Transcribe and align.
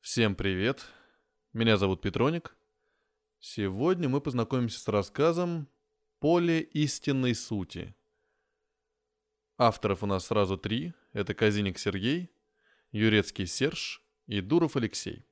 Всем 0.00 0.34
привет. 0.34 0.86
Меня 1.52 1.76
зовут 1.76 2.00
Петроник. 2.00 2.56
Сегодня 3.38 4.08
мы 4.08 4.22
познакомимся 4.22 4.80
с 4.80 4.88
рассказом 4.88 5.68
«Поле 6.20 6.62
истинной 6.62 7.34
сути». 7.34 7.94
Авторов 9.58 10.02
у 10.02 10.06
нас 10.06 10.26
сразу 10.26 10.56
три. 10.56 10.94
Это 11.12 11.34
Казиник 11.34 11.78
Сергей, 11.78 12.32
Юрецкий 12.92 13.46
Серж 13.46 14.02
и 14.26 14.40
Дуров 14.40 14.74
Алексей. 14.74 15.26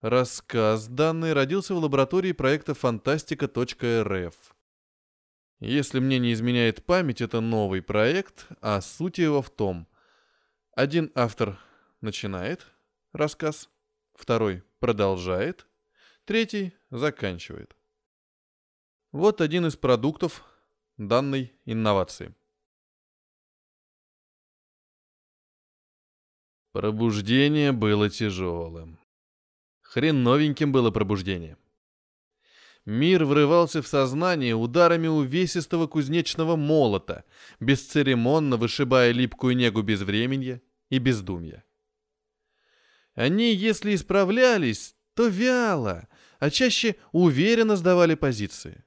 Рассказ 0.00 0.86
данный 0.86 1.32
родился 1.32 1.74
в 1.74 1.78
лаборатории 1.78 2.30
проекта 2.30 2.72
фантастика.рф. 2.72 4.56
Если 5.58 5.98
мне 5.98 6.20
не 6.20 6.32
изменяет 6.32 6.86
память, 6.86 7.20
это 7.20 7.40
новый 7.40 7.82
проект, 7.82 8.46
а 8.60 8.80
суть 8.80 9.18
его 9.18 9.42
в 9.42 9.50
том. 9.50 9.88
Один 10.76 11.10
автор 11.16 11.58
начинает 12.00 12.64
рассказ, 13.14 13.70
второй 14.14 14.62
продолжает, 14.80 15.66
третий 16.24 16.72
заканчивает. 16.90 17.76
Вот 19.12 19.40
один 19.40 19.66
из 19.66 19.76
продуктов 19.76 20.44
данной 20.96 21.54
инновации. 21.64 22.34
Пробуждение 26.72 27.70
было 27.70 28.10
тяжелым. 28.10 28.98
Хреновеньким 29.80 30.72
было 30.72 30.90
пробуждение. 30.90 31.56
Мир 32.84 33.24
врывался 33.24 33.80
в 33.80 33.86
сознание 33.86 34.54
ударами 34.54 35.06
увесистого 35.06 35.86
кузнечного 35.86 36.56
молота, 36.56 37.24
бесцеремонно 37.60 38.56
вышибая 38.56 39.12
липкую 39.12 39.56
негу 39.56 39.82
безвременья 39.82 40.60
и 40.90 40.98
бездумья. 40.98 41.63
Они, 43.14 43.52
если 43.52 43.94
исправлялись, 43.94 44.94
то 45.14 45.28
вяло, 45.28 46.08
а 46.40 46.50
чаще 46.50 46.96
уверенно 47.12 47.76
сдавали 47.76 48.14
позиции. 48.14 48.84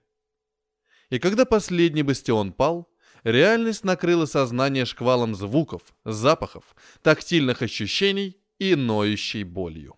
И 1.09 1.19
когда 1.19 1.45
последний 1.45 2.03
бастион 2.03 2.51
пал, 2.51 2.89
реальность 3.23 3.85
накрыла 3.85 4.25
сознание 4.25 4.85
шквалом 4.85 5.35
звуков, 5.35 5.81
запахов, 6.03 6.75
тактильных 7.01 7.61
ощущений 7.61 8.37
и 8.59 8.75
ноющей 8.75 9.43
болью. 9.43 9.95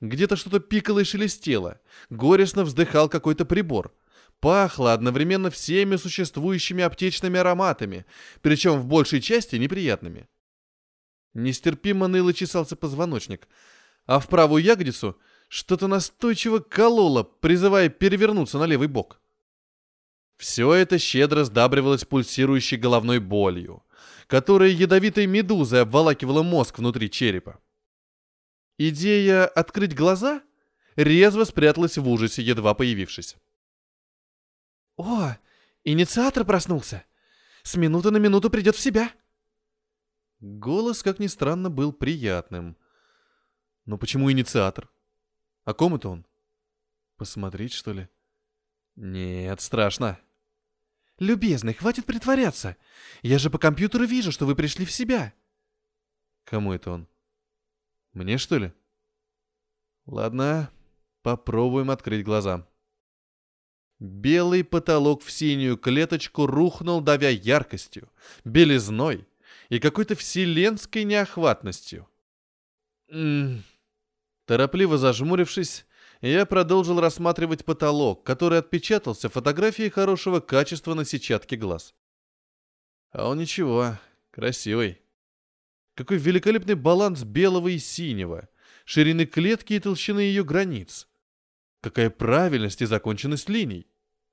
Где-то 0.00 0.36
что-то 0.36 0.60
пикало 0.60 1.00
и 1.00 1.04
шелестело, 1.04 1.78
горестно 2.08 2.64
вздыхал 2.64 3.10
какой-то 3.10 3.44
прибор. 3.44 3.94
Пахло 4.40 4.94
одновременно 4.94 5.50
всеми 5.50 5.96
существующими 5.96 6.82
аптечными 6.82 7.38
ароматами, 7.38 8.06
причем 8.40 8.80
в 8.80 8.86
большей 8.86 9.20
части 9.20 9.56
неприятными. 9.56 10.26
Нестерпимо 11.34 12.08
ныло 12.08 12.32
чесался 12.32 12.76
позвоночник, 12.76 13.48
а 14.06 14.18
в 14.18 14.28
правую 14.28 14.62
ягодицу 14.62 15.18
что-то 15.48 15.86
настойчиво 15.86 16.58
кололо, 16.58 17.22
призывая 17.22 17.88
перевернуться 17.88 18.58
на 18.58 18.64
левый 18.64 18.88
бок. 18.88 19.20
Все 20.36 20.72
это 20.72 20.98
щедро 20.98 21.44
сдабривалось 21.44 22.04
пульсирующей 22.04 22.78
головной 22.78 23.18
болью, 23.18 23.84
которая 24.26 24.70
ядовитой 24.70 25.26
медузой 25.26 25.82
обволакивала 25.82 26.42
мозг 26.42 26.78
внутри 26.78 27.10
черепа. 27.10 27.60
Идея 28.78 29.46
открыть 29.46 29.94
глаза 29.94 30.42
резво 30.96 31.44
спряталась 31.44 31.98
в 31.98 32.08
ужасе, 32.08 32.42
едва 32.42 32.74
появившись. 32.74 33.36
«О, 34.96 35.36
инициатор 35.84 36.44
проснулся! 36.44 37.04
С 37.62 37.76
минуты 37.76 38.10
на 38.10 38.16
минуту 38.16 38.50
придет 38.50 38.76
в 38.76 38.80
себя!» 38.80 39.12
Голос, 40.40 41.02
как 41.02 41.18
ни 41.18 41.26
странно, 41.26 41.70
был 41.70 41.92
приятным. 41.92 42.76
Но 43.84 43.98
почему 43.98 44.32
инициатор? 44.32 44.90
О 45.64 45.74
ком 45.74 45.94
это 45.94 46.08
он? 46.08 46.26
Посмотреть, 47.16 47.72
что 47.72 47.92
ли? 47.92 48.08
Нет, 48.96 49.60
страшно. 49.60 50.18
«Любезный, 51.18 51.74
хватит 51.74 52.06
притворяться! 52.06 52.78
Я 53.20 53.38
же 53.38 53.50
по 53.50 53.58
компьютеру 53.58 54.06
вижу, 54.06 54.32
что 54.32 54.46
вы 54.46 54.56
пришли 54.56 54.86
в 54.86 54.90
себя!» 54.90 55.34
Кому 56.44 56.72
это 56.72 56.92
он? 56.92 57.08
Мне, 58.14 58.38
что 58.38 58.56
ли? 58.56 58.72
Ладно, 60.06 60.70
попробуем 61.20 61.90
открыть 61.90 62.24
глаза. 62.24 62.66
Белый 63.98 64.64
потолок 64.64 65.22
в 65.22 65.30
синюю 65.30 65.76
клеточку 65.76 66.46
рухнул, 66.46 67.02
давя 67.02 67.28
яркостью, 67.28 68.10
белизной 68.44 69.28
и 69.70 69.78
какой-то 69.78 70.14
вселенской 70.14 71.04
неохватностью. 71.04 72.06
М 73.08 73.56
-м. 73.56 73.62
Торопливо 74.44 74.98
зажмурившись, 74.98 75.86
я 76.20 76.44
продолжил 76.44 77.00
рассматривать 77.00 77.64
потолок, 77.64 78.26
который 78.26 78.58
отпечатался 78.58 79.28
фотографией 79.28 79.88
хорошего 79.90 80.40
качества 80.40 80.94
на 80.94 81.04
сетчатке 81.04 81.56
глаз. 81.56 81.94
А 83.12 83.28
он 83.28 83.38
ничего, 83.38 83.98
красивый. 84.32 85.00
Какой 85.94 86.18
великолепный 86.18 86.74
баланс 86.74 87.22
белого 87.22 87.68
и 87.68 87.78
синего, 87.78 88.48
ширины 88.84 89.24
клетки 89.24 89.74
и 89.74 89.80
толщины 89.80 90.20
ее 90.20 90.44
границ. 90.44 91.08
Какая 91.80 92.10
правильность 92.10 92.82
и 92.82 92.86
законченность 92.86 93.48
линий. 93.48 93.86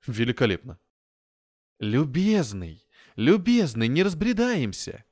Великолепно. 0.06 0.78
Любезный, 1.80 2.84
любезный, 3.16 3.88
не 3.88 4.02
разбредаемся. 4.02 5.04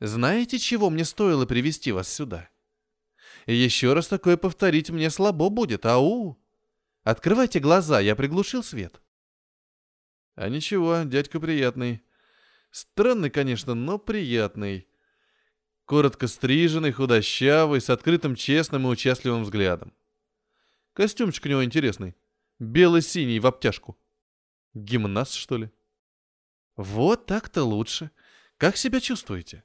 Знаете, 0.00 0.58
чего 0.58 0.88
мне 0.88 1.04
стоило 1.04 1.44
привести 1.44 1.92
вас 1.92 2.12
сюда? 2.12 2.48
Еще 3.46 3.92
раз 3.92 4.08
такое 4.08 4.36
повторить 4.36 4.90
мне 4.90 5.10
слабо 5.10 5.50
будет, 5.50 5.84
ау! 5.84 6.42
Открывайте 7.02 7.60
глаза, 7.60 8.00
я 8.00 8.16
приглушил 8.16 8.62
свет. 8.62 9.00
А 10.34 10.48
ничего, 10.48 11.02
дядька 11.04 11.38
приятный. 11.38 12.02
Странный, 12.70 13.30
конечно, 13.30 13.74
но 13.74 13.98
приятный. 13.98 14.88
Коротко 15.84 16.28
стриженный, 16.28 16.92
худощавый, 16.92 17.80
с 17.80 17.90
открытым, 17.90 18.36
честным 18.36 18.86
и 18.86 18.90
участливым 18.90 19.42
взглядом. 19.42 19.92
Костюмчик 20.92 21.46
у 21.46 21.48
него 21.48 21.64
интересный. 21.64 22.16
Бело-синий 22.58 23.40
в 23.40 23.46
обтяжку. 23.46 23.98
Гимнаст, 24.72 25.34
что 25.34 25.56
ли? 25.56 25.70
Вот 26.76 27.26
так-то 27.26 27.64
лучше. 27.64 28.10
Как 28.56 28.76
себя 28.76 29.00
чувствуете? 29.00 29.64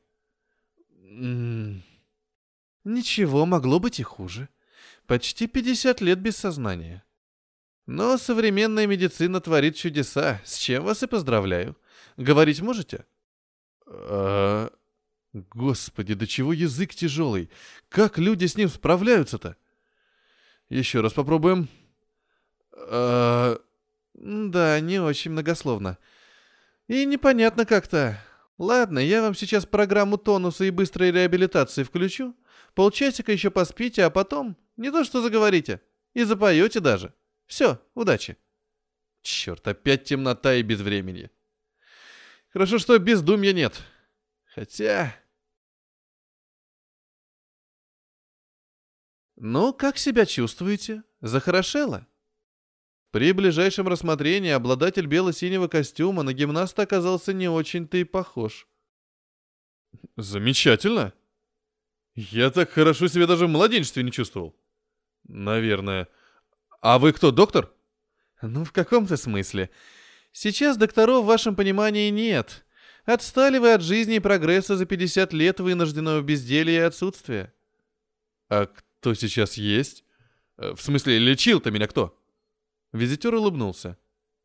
Ничего, 2.83 3.45
могло 3.45 3.79
быть 3.79 3.99
и 3.99 4.03
хуже. 4.03 4.49
Почти 5.07 5.47
50 5.47 6.01
лет 6.01 6.19
без 6.19 6.37
сознания. 6.37 7.03
Но 7.85 8.17
современная 8.17 8.87
медицина 8.87 9.39
творит 9.39 9.75
чудеса, 9.75 10.41
с 10.43 10.57
чем 10.57 10.83
вас 10.83 11.03
и 11.03 11.07
поздравляю. 11.07 11.77
Говорить 12.17 12.61
можете? 12.61 13.05
А... 13.85 14.71
Господи, 15.33 16.13
до 16.13 16.25
чего 16.27 16.53
язык 16.53 16.95
тяжелый? 16.95 17.49
Как 17.89 18.17
люди 18.17 18.45
с 18.45 18.55
ним 18.55 18.69
справляются-то? 18.69 19.57
Еще 20.69 21.01
раз 21.01 21.13
попробуем. 21.13 21.67
А... 22.71 23.59
Да, 24.13 24.79
не 24.79 24.99
очень 24.99 25.31
многословно. 25.31 25.97
И 26.87 27.05
непонятно 27.05 27.65
как-то. 27.65 28.17
Ладно, 28.57 28.99
я 28.99 29.21
вам 29.21 29.35
сейчас 29.35 29.65
программу 29.65 30.17
тонуса 30.17 30.63
и 30.63 30.69
быстрой 30.69 31.11
реабилитации 31.11 31.83
включу. 31.83 32.35
Полчасика 32.73 33.31
еще 33.31 33.51
поспите, 33.51 34.03
а 34.03 34.09
потом 34.09 34.57
не 34.77 34.91
то 34.91 35.03
что 35.03 35.21
заговорите. 35.21 35.81
И 36.13 36.23
запоете 36.23 36.79
даже. 36.79 37.13
Все, 37.45 37.81
удачи. 37.93 38.37
Черт, 39.21 39.67
опять 39.67 40.05
темнота 40.05 40.55
и 40.55 40.61
безвременье. 40.61 41.31
Хорошо, 42.49 42.79
что 42.79 42.97
бездумья 42.97 43.51
нет. 43.53 43.81
Хотя... 44.53 45.13
«Ну, 49.37 49.73
как 49.73 49.97
себя 49.97 50.25
чувствуете? 50.25 51.03
Захорошело?» 51.19 52.07
При 53.15 53.31
ближайшем 53.31 53.87
рассмотрении 53.87 54.51
обладатель 54.51 55.05
бело-синего 55.05 55.69
костюма 55.69 56.21
на 56.23 56.33
гимнаста 56.33 56.81
оказался 56.81 57.31
не 57.31 57.47
очень-то 57.47 57.95
и 57.95 58.03
похож. 58.03 58.67
«Замечательно! 60.17 61.13
Я 62.13 62.49
так 62.49 62.71
хорошо 62.71 63.07
себя 63.07 63.25
даже 63.25 63.47
в 63.47 63.49
младенчестве 63.49 64.03
не 64.03 64.11
чувствовал. 64.11 64.53
Наверное. 65.23 66.09
А 66.81 66.99
вы 66.99 67.13
кто, 67.13 67.31
доктор?» 67.31 67.71
«Ну, 68.41 68.65
в 68.65 68.73
каком-то 68.73 69.15
смысле. 69.15 69.69
Сейчас 70.33 70.75
докторов 70.75 71.23
в 71.23 71.27
вашем 71.27 71.55
понимании 71.55 72.09
нет. 72.09 72.65
Отстали 73.05 73.59
вы 73.59 73.71
от 73.75 73.81
жизни 73.81 74.15
и 74.17 74.19
прогресса 74.19 74.75
за 74.75 74.85
50 74.85 75.31
лет 75.31 75.61
вынужденного 75.61 76.21
безделья 76.21 76.81
и 76.81 76.85
отсутствия». 76.87 77.53
«А 78.49 78.65
кто 78.65 79.13
сейчас 79.13 79.53
есть? 79.53 80.03
Э, 80.57 80.73
в 80.75 80.81
смысле, 80.81 81.17
лечил-то 81.17 81.71
меня 81.71 81.87
кто?» 81.87 82.19
Визитер 82.95 83.35
улыбнулся. 83.35 83.97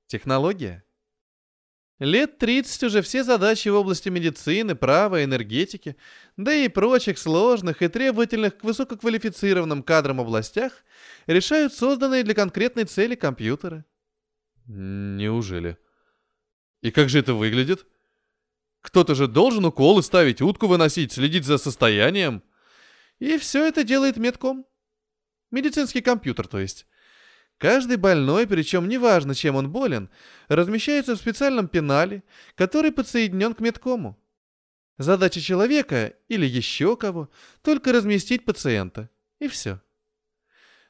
«Технология?» 0.09 0.83
Лет 2.01 2.39
30 2.39 2.83
уже 2.85 3.03
все 3.03 3.23
задачи 3.23 3.69
в 3.69 3.77
области 3.77 4.09
медицины, 4.09 4.75
права, 4.75 5.23
энергетики, 5.23 5.97
да 6.37 6.53
и 6.53 6.67
прочих 6.69 7.19
сложных 7.19 7.83
и 7.83 7.89
требовательных 7.89 8.59
к 8.59 8.65
высококвалифицированным 8.65 9.83
кадрам 9.85 10.21
областях 10.21 10.73
решают 11.27 11.75
созданные 11.75 12.25
для 12.25 12.35
конкретной 12.35 12.85
цели 12.85 13.15
компьютеры. 13.15 13.85
Неужели? 14.67 15.77
И 16.81 16.91
как 16.91 17.09
же 17.09 17.21
это 17.21 17.35
выглядит? 17.35 17.87
Кто-то 18.81 19.15
же 19.15 19.29
должен 19.29 19.65
уколы 19.67 20.03
ставить, 20.03 20.41
утку 20.41 20.67
выносить, 20.67 21.13
следить 21.13 21.45
за 21.45 21.59
состоянием. 21.59 22.43
И 23.21 23.37
все 23.39 23.65
это 23.69 23.85
делает 23.85 24.17
медком. 24.17 24.67
Медицинский 25.51 26.01
компьютер, 26.01 26.49
то 26.49 26.59
есть. 26.59 26.87
Каждый 27.61 27.99
больной, 27.99 28.47
причем 28.47 28.89
неважно, 28.89 29.35
чем 29.35 29.55
он 29.55 29.71
болен, 29.71 30.09
размещается 30.49 31.15
в 31.15 31.19
специальном 31.19 31.69
пенале, 31.69 32.23
который 32.55 32.91
подсоединен 32.91 33.53
к 33.53 33.61
медкому. 33.61 34.19
Задача 34.97 35.43
человека, 35.43 36.15
или 36.29 36.47
еще 36.47 36.97
кого, 36.97 37.29
только 37.61 37.93
разместить 37.93 38.47
пациента. 38.47 39.11
И 39.41 39.49
все. 39.49 39.79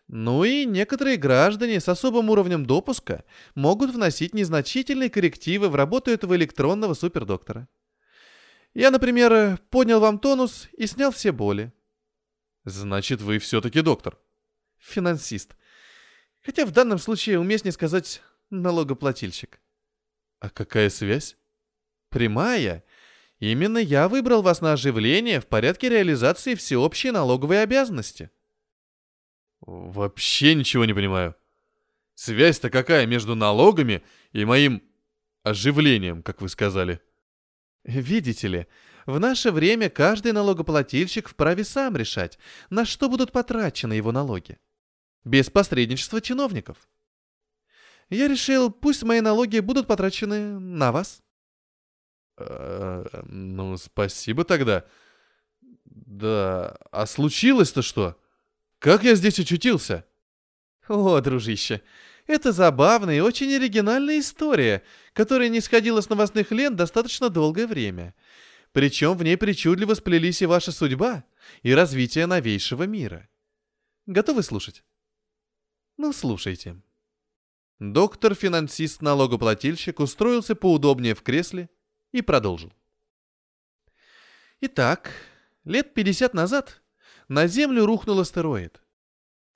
Ну 0.07 0.45
и 0.45 0.65
некоторые 0.65 1.17
граждане 1.17 1.81
с 1.81 1.89
особым 1.89 2.31
уровнем 2.31 2.65
допуска 2.65 3.25
могут 3.57 3.91
вносить 3.91 4.33
незначительные 4.33 5.11
коррективы 5.11 5.71
в 5.71 5.75
работу 5.75 6.13
этого 6.13 6.37
электронного 6.37 6.95
супердоктора. 6.95 7.67
Я, 8.75 8.93
например, 8.93 9.59
поднял 9.71 9.99
вам 9.99 10.21
тонус 10.21 10.69
и 10.79 10.87
снял 10.87 11.11
все 11.11 11.33
боли. 11.33 11.73
Значит, 12.65 13.23
вы 13.23 13.41
все-таки 13.41 13.81
доктор. 13.81 14.17
Финансист. 14.79 15.57
Хотя 16.43 16.65
в 16.65 16.71
данном 16.71 16.99
случае 16.99 17.39
уместнее 17.39 17.73
сказать 17.73 18.23
налогоплательщик. 18.51 19.61
А 20.41 20.49
какая 20.49 20.89
связь? 20.89 21.37
Прямая. 22.09 22.83
Именно 23.39 23.79
я 23.79 24.09
выбрал 24.09 24.43
вас 24.43 24.61
на 24.61 24.73
оживление 24.73 25.41
в 25.41 25.47
порядке 25.47 25.89
реализации 25.89 26.55
всеобщей 26.55 27.11
налоговой 27.11 27.63
обязанности. 27.63 28.31
Вообще 29.61 30.55
ничего 30.55 30.85
не 30.87 30.95
понимаю. 30.95 31.37
Связь-то 32.15 32.71
какая 32.71 33.07
между 33.07 33.35
налогами 33.35 34.03
и 34.33 34.45
моим 34.45 34.83
оживлением, 35.43 36.23
как 36.23 36.41
вы 36.41 36.49
сказали? 36.49 37.01
Видите 37.85 38.49
ли, 38.49 38.67
в 39.07 39.19
наше 39.19 39.51
время 39.53 39.89
каждый 39.89 40.33
налогоплательщик 40.33 41.29
вправе 41.29 41.65
сам 41.65 41.97
решать, 41.97 42.39
на 42.69 42.85
что 42.85 43.09
будут 43.09 43.33
потрачены 43.33 43.95
его 43.95 44.13
налоги 44.13 44.59
без 45.25 45.51
посредничества 45.51 46.21
чиновников. 46.21 46.89
Я 48.09 48.27
решил, 48.27 48.71
пусть 48.71 49.03
мои 49.03 49.21
налоги 49.21 49.61
будут 49.61 49.87
потрачены 49.87 50.59
на 50.59 50.91
вас. 50.91 51.23
Э, 52.39 53.05
ну, 53.25 53.77
спасибо 53.77 54.45
тогда. 54.45 54.85
Да, 55.85 56.77
а 56.91 57.07
случилось-то 57.07 57.83
что? 57.83 58.21
Как 58.79 59.05
я 59.05 59.15
здесь 59.15 59.39
очутился? 59.39 60.05
О, 60.89 61.21
дружище, 61.21 61.83
это 62.27 62.51
забавная 62.51 63.19
и 63.19 63.21
очень 63.21 63.55
оригинальная 63.55 64.19
история, 64.19 64.83
которая 65.13 65.49
не 65.49 65.61
сходила 65.61 66.01
с 66.01 66.09
новостных 66.09 66.51
лент 66.51 66.77
достаточно 66.77 67.29
долгое 67.29 67.67
время. 67.67 68.15
Причем 68.73 69.17
в 69.17 69.23
ней 69.23 69.37
причудливо 69.37 69.95
сплелись 69.95 70.43
и 70.43 70.47
ваша 70.47 70.73
судьба, 70.73 71.25
и 71.63 71.75
развитие 71.75 72.27
новейшего 72.27 72.85
мира. 72.85 73.29
Готовы 74.07 74.43
слушать? 74.43 74.83
Ну, 76.03 76.15
слушайте. 76.15 76.81
Доктор-финансист-налогоплательщик 77.79 80.01
устроился 80.01 80.55
поудобнее 80.55 81.15
в 81.15 81.23
кресле 81.23 81.69
и 82.11 82.23
продолжил. 82.23 82.73
Итак, 84.63 85.11
лет 85.65 85.93
50 85.93 86.33
назад 86.33 86.81
на 87.29 87.47
Землю 87.47 87.85
рухнул 87.85 88.19
астероид. 88.19 88.81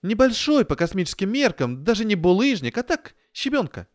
Небольшой 0.02 0.66
по 0.66 0.76
космическим 0.76 1.32
меркам, 1.32 1.82
даже 1.82 2.04
не 2.04 2.14
булыжник, 2.14 2.76
а 2.76 2.82
так, 2.82 3.14
щебенка. 3.32 3.88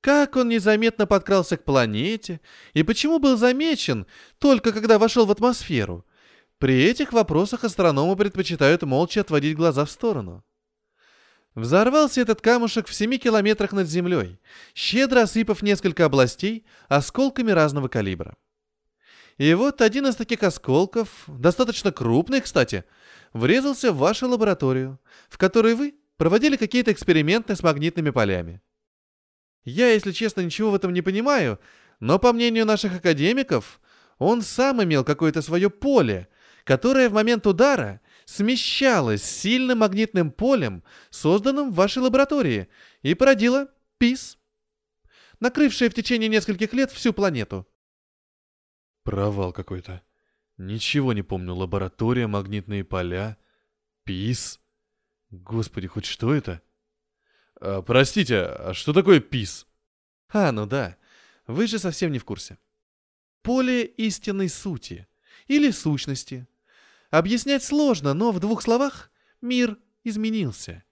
Как 0.00 0.36
он 0.36 0.48
незаметно 0.48 1.06
подкрался 1.06 1.58
к 1.58 1.64
планете 1.64 2.40
и 2.72 2.82
почему 2.82 3.18
был 3.18 3.36
замечен 3.36 4.06
только 4.38 4.72
когда 4.72 4.98
вошел 4.98 5.26
в 5.26 5.30
атмосферу? 5.30 6.06
При 6.56 6.84
этих 6.84 7.12
вопросах 7.12 7.64
астрономы 7.64 8.16
предпочитают 8.16 8.84
молча 8.84 9.20
отводить 9.20 9.54
глаза 9.54 9.84
в 9.84 9.90
сторону. 9.90 10.42
Взорвался 11.56 12.20
этот 12.20 12.42
камушек 12.42 12.86
в 12.86 12.92
семи 12.92 13.16
километрах 13.16 13.72
над 13.72 13.88
землей, 13.88 14.38
щедро 14.74 15.22
осыпав 15.22 15.62
несколько 15.62 16.04
областей 16.04 16.66
осколками 16.88 17.50
разного 17.50 17.88
калибра. 17.88 18.36
И 19.38 19.54
вот 19.54 19.80
один 19.80 20.06
из 20.06 20.16
таких 20.16 20.42
осколков, 20.42 21.08
достаточно 21.26 21.92
крупный, 21.92 22.42
кстати, 22.42 22.84
врезался 23.32 23.90
в 23.90 23.96
вашу 23.96 24.28
лабораторию, 24.28 25.00
в 25.30 25.38
которой 25.38 25.74
вы 25.74 25.94
проводили 26.18 26.56
какие-то 26.56 26.92
эксперименты 26.92 27.56
с 27.56 27.62
магнитными 27.62 28.10
полями. 28.10 28.60
Я, 29.64 29.88
если 29.92 30.12
честно, 30.12 30.42
ничего 30.42 30.70
в 30.70 30.74
этом 30.74 30.92
не 30.92 31.00
понимаю, 31.00 31.58
но 32.00 32.18
по 32.18 32.34
мнению 32.34 32.66
наших 32.66 32.96
академиков, 32.96 33.80
он 34.18 34.42
сам 34.42 34.84
имел 34.84 35.04
какое-то 35.04 35.40
свое 35.40 35.70
поле, 35.70 36.28
которое 36.64 37.08
в 37.08 37.14
момент 37.14 37.46
удара 37.46 38.02
смещалась 38.26 39.22
с 39.22 39.30
сильным 39.40 39.78
магнитным 39.78 40.30
полем, 40.30 40.82
созданным 41.10 41.72
в 41.72 41.76
вашей 41.76 42.02
лаборатории, 42.02 42.68
и 43.00 43.14
породила 43.14 43.68
ПИС, 43.98 44.36
накрывшая 45.40 45.88
в 45.88 45.94
течение 45.94 46.28
нескольких 46.28 46.74
лет 46.74 46.90
всю 46.90 47.14
планету. 47.14 47.66
Провал 49.04 49.52
какой-то. 49.52 50.02
Ничего 50.58 51.12
не 51.12 51.22
помню. 51.22 51.54
Лаборатория, 51.54 52.26
магнитные 52.26 52.84
поля, 52.84 53.38
ПИС. 54.04 54.60
Господи, 55.30 55.86
хоть 55.86 56.06
что 56.06 56.34
это? 56.34 56.60
А, 57.60 57.82
простите, 57.82 58.40
а 58.42 58.74
что 58.74 58.92
такое 58.92 59.20
ПИС? 59.20 59.66
А, 60.28 60.50
ну 60.50 60.66
да. 60.66 60.96
Вы 61.46 61.68
же 61.68 61.78
совсем 61.78 62.10
не 62.10 62.18
в 62.18 62.24
курсе. 62.24 62.58
Поле 63.42 63.84
истинной 63.84 64.48
сути. 64.48 65.06
Или 65.46 65.70
сущности. 65.70 66.48
Объяснять 67.10 67.62
сложно, 67.62 68.14
но 68.14 68.32
в 68.32 68.40
двух 68.40 68.62
словах 68.62 69.10
мир 69.40 69.78
изменился. 70.04 70.84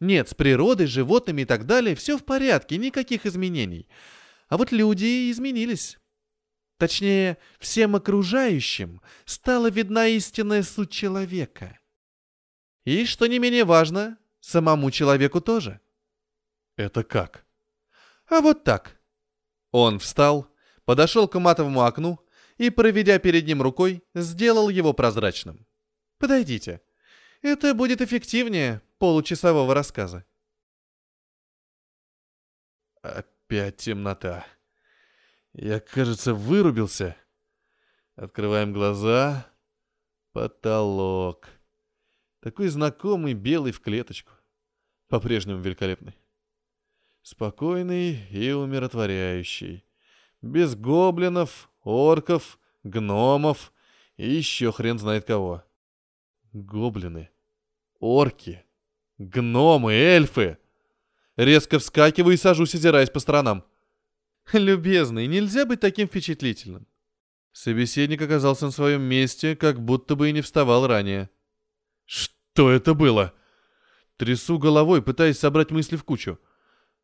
Нет, 0.00 0.28
с 0.28 0.34
природой, 0.34 0.86
животными 0.86 1.42
и 1.42 1.44
так 1.44 1.66
далее 1.66 1.94
все 1.94 2.18
в 2.18 2.24
порядке, 2.24 2.76
никаких 2.76 3.26
изменений. 3.26 3.88
А 4.48 4.56
вот 4.56 4.72
люди 4.72 5.30
изменились. 5.30 5.98
Точнее, 6.78 7.38
всем 7.58 7.94
окружающим 7.94 9.00
стала 9.24 9.70
видна 9.70 10.08
истинная 10.08 10.62
суть 10.62 10.90
человека. 10.90 11.78
И, 12.84 13.06
что 13.06 13.26
не 13.26 13.38
менее 13.38 13.64
важно, 13.64 14.18
самому 14.40 14.90
человеку 14.90 15.40
тоже. 15.40 15.80
Это 16.76 17.04
как? 17.04 17.46
А 18.28 18.40
вот 18.40 18.64
так. 18.64 19.00
Он 19.70 19.98
встал, 19.98 20.48
подошел 20.84 21.28
к 21.28 21.38
матовому 21.38 21.82
окну, 21.82 22.20
и, 22.56 22.70
проведя 22.70 23.18
перед 23.18 23.46
ним 23.46 23.62
рукой, 23.62 24.02
сделал 24.14 24.68
его 24.68 24.92
прозрачным. 24.92 25.66
«Подойдите. 26.18 26.80
Это 27.42 27.74
будет 27.74 28.00
эффективнее 28.00 28.82
получасового 28.98 29.74
рассказа». 29.74 30.24
Опять 33.02 33.76
темнота. 33.76 34.46
Я, 35.52 35.78
кажется, 35.78 36.32
вырубился. 36.32 37.16
Открываем 38.16 38.72
глаза. 38.72 39.46
Потолок. 40.32 41.48
Такой 42.40 42.68
знакомый, 42.68 43.34
белый 43.34 43.72
в 43.72 43.80
клеточку. 43.80 44.32
По-прежнему 45.08 45.60
великолепный. 45.60 46.18
Спокойный 47.22 48.26
и 48.30 48.50
умиротворяющий. 48.52 49.84
Без 50.42 50.74
гоблинов, 50.74 51.70
орков, 51.84 52.58
гномов 52.82 53.72
и 54.16 54.28
еще 54.28 54.72
хрен 54.72 54.98
знает 54.98 55.24
кого. 55.24 55.64
Гоблины, 56.52 57.30
орки, 58.00 58.64
гномы, 59.18 59.92
эльфы. 59.92 60.58
Резко 61.36 61.78
вскакиваю 61.78 62.34
и 62.34 62.38
сажусь, 62.38 62.74
озираясь 62.74 63.10
по 63.10 63.20
сторонам. 63.20 63.64
Любезный, 64.52 65.26
нельзя 65.26 65.64
быть 65.66 65.80
таким 65.80 66.06
впечатлительным. 66.06 66.86
Собеседник 67.52 68.20
оказался 68.20 68.66
на 68.66 68.70
своем 68.72 69.02
месте, 69.02 69.56
как 69.56 69.80
будто 69.80 70.16
бы 70.16 70.28
и 70.28 70.32
не 70.32 70.42
вставал 70.42 70.86
ранее. 70.86 71.30
Что 72.04 72.70
это 72.70 72.94
было? 72.94 73.32
Трясу 74.16 74.58
головой, 74.58 75.02
пытаясь 75.02 75.38
собрать 75.38 75.70
мысли 75.70 75.96
в 75.96 76.04
кучу. 76.04 76.38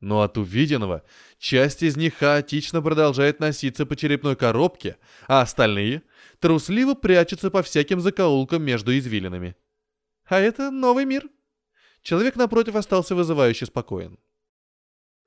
Но 0.01 0.23
от 0.23 0.39
увиденного 0.39 1.03
часть 1.39 1.83
из 1.83 1.97
них 1.97 2.15
хаотично 2.15 2.81
продолжает 2.81 3.39
носиться 3.39 3.85
по 3.85 3.97
черепной 3.97 4.35
коробке, 4.35 4.97
а 5.29 5.43
остальные 5.43 6.03
трусливо 6.39 6.95
прячутся 6.95 7.51
по 7.51 7.63
всяким 7.63 8.01
закоулкам 8.01 8.63
между 8.63 8.97
извилинами. 8.97 9.57
А 10.25 10.41
это 10.41 10.71
новый 10.71 11.05
мир. 11.05 11.29
Человек 12.03 12.37
напротив 12.37 12.77
остался 12.77 13.15
вызывающе 13.15 13.67
спокоен. 13.67 14.19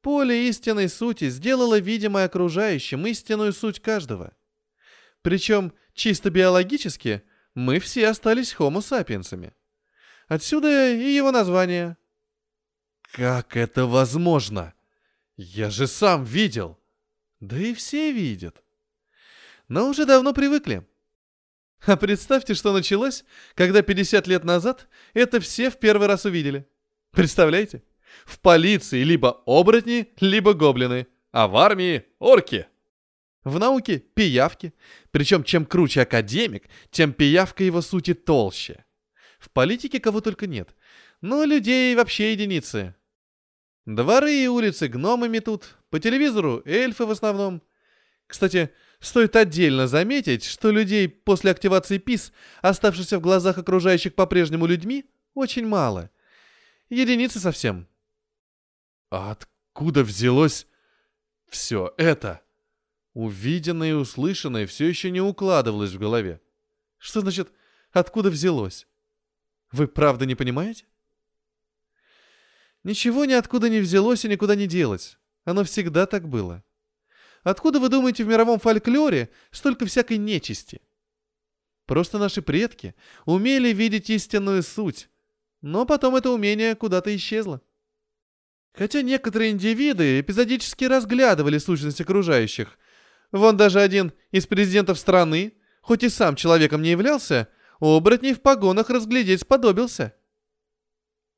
Поле 0.02 0.50
истинной 0.50 0.90
сути 0.90 1.30
сделало 1.30 1.80
видимой 1.80 2.26
окружающим 2.26 3.06
истинную 3.06 3.54
суть 3.54 3.80
каждого. 3.80 4.34
Причем 5.22 5.72
чисто 5.94 6.32
биологически 6.32 7.22
мы 7.54 7.80
все 7.80 8.08
остались 8.08 8.54
хомо 8.54 8.82
сапиенсами. 8.82 9.54
Отсюда 10.28 10.92
и 10.92 11.14
его 11.14 11.32
название. 11.32 11.96
Как 13.14 13.56
это 13.56 13.86
возможно? 13.86 14.74
Я 15.38 15.70
же 15.70 15.86
сам 15.86 16.24
видел. 16.24 16.80
Да 17.40 17.56
и 17.60 17.76
все 17.76 18.12
видят. 18.12 18.64
Но 19.68 19.88
уже 19.88 20.08
давно 20.08 20.34
привыкли. 20.34 20.84
А 21.86 21.96
представьте, 21.96 22.56
что 22.56 22.74
началось, 22.74 23.24
когда 23.54 23.84
50 23.84 24.26
лет 24.26 24.44
назад 24.44 24.88
это 25.14 25.40
все 25.40 25.70
в 25.70 25.78
первый 25.78 26.08
раз 26.08 26.26
увидели. 26.26 26.68
Представляете? 27.12 27.84
В 28.26 28.40
полиции 28.40 29.04
либо 29.04 29.44
оборотни, 29.46 30.10
либо 30.20 30.56
гоблины, 30.56 31.06
а 31.32 31.48
в 31.48 31.56
армии 31.58 32.06
орки. 32.18 32.66
В 33.44 33.60
науке– 33.60 34.00
пиявки. 34.16 34.74
Причем 35.12 35.44
чем 35.44 35.68
круче 35.68 36.02
академик, 36.02 36.64
тем 36.90 37.14
пиявка 37.14 37.64
его 37.64 37.84
сути 37.84 38.16
толще. 38.16 38.86
В 39.38 39.52
политике 39.52 40.00
кого 40.00 40.20
только 40.20 40.48
нет. 40.48 40.76
Но 41.22 41.44
людей 41.44 41.96
вообще 41.96 42.32
единицы. 42.32 42.96
Дворы 43.86 44.34
и 44.34 44.48
улицы 44.48 44.88
гномами 44.88 45.40
тут, 45.40 45.76
по 45.90 46.00
телевизору 46.00 46.62
эльфы 46.66 47.06
в 47.06 47.12
основном. 47.12 47.62
Кстати, 48.28 48.72
стоит 49.00 49.36
отдельно 49.36 49.88
заметить, 49.88 50.46
что 50.46 50.72
людей 50.72 51.10
после 51.10 51.52
активации 51.52 51.98
ПИС, 51.98 52.32
оставшихся 52.62 53.20
в 53.20 53.22
глазах 53.22 53.58
окружающих 53.58 54.16
по-прежнему 54.16 54.66
людьми, 54.68 55.06
очень 55.34 55.68
мало. 55.68 56.10
Единицы 56.90 57.40
совсем. 57.40 57.88
А 59.10 59.32
откуда 59.32 60.04
взялось 60.04 60.66
все 61.50 61.94
это? 61.98 62.42
Увиденное 63.14 63.90
и 63.90 63.94
услышанное 63.94 64.66
все 64.66 64.88
еще 64.88 65.12
не 65.12 65.22
укладывалось 65.22 65.92
в 65.92 66.00
голове. 66.00 66.42
Что 66.98 67.22
значит 67.22 67.52
«откуда 67.92 68.30
взялось»? 68.30 68.88
Вы 69.72 69.88
правда 69.88 70.26
не 70.26 70.36
понимаете? 70.36 70.86
Ничего 72.84 73.26
ниоткуда 73.26 73.70
не 73.70 73.80
взялось 73.80 74.26
и 74.26 74.28
никуда 74.28 74.56
не 74.56 74.68
делось. 74.68 75.18
Оно 75.46 75.64
всегда 75.64 76.06
так 76.06 76.28
было. 76.28 76.64
Откуда, 77.44 77.80
вы 77.80 77.90
думаете, 77.90 78.24
в 78.24 78.28
мировом 78.28 78.60
фольклоре 78.60 79.30
столько 79.52 79.86
всякой 79.86 80.18
нечисти? 80.18 80.82
Просто 81.86 82.18
наши 82.18 82.42
предки 82.42 82.96
умели 83.26 83.74
видеть 83.74 84.10
истинную 84.10 84.64
суть, 84.64 85.10
но 85.62 85.86
потом 85.86 86.16
это 86.16 86.30
умение 86.30 86.76
куда-то 86.76 87.14
исчезло. 87.16 87.62
Хотя 88.74 89.02
некоторые 89.02 89.52
индивиды 89.52 90.20
эпизодически 90.20 90.86
разглядывали 90.86 91.58
сущность 91.58 92.02
окружающих. 92.02 92.80
Вон 93.32 93.58
даже 93.58 93.82
один 93.82 94.14
из 94.32 94.48
президентов 94.48 94.98
страны, 94.98 95.54
хоть 95.82 96.04
и 96.04 96.10
сам 96.10 96.36
человеком 96.36 96.82
не 96.82 96.92
являлся, 96.92 97.50
оборотней 97.80 98.34
в 98.34 98.42
погонах 98.42 98.90
разглядеть 98.90 99.42
сподобился. 99.42 100.16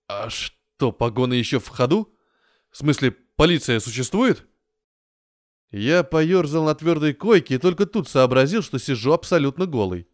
А 0.08 0.30
что, 0.30 0.56
погоны 0.78 1.34
еще 1.34 1.60
в 1.60 1.68
ходу? 1.68 2.14
В 2.72 2.78
смысле, 2.78 3.12
полиция 3.36 3.80
существует? 3.80 4.46
Я 5.72 6.04
поерзал 6.04 6.66
на 6.66 6.76
твердой 6.76 7.14
койке 7.14 7.56
и 7.56 7.58
только 7.58 7.86
тут 7.86 8.08
сообразил, 8.08 8.62
что 8.62 8.80
сижу 8.80 9.14
абсолютно 9.14 9.66
голый. 9.66 10.08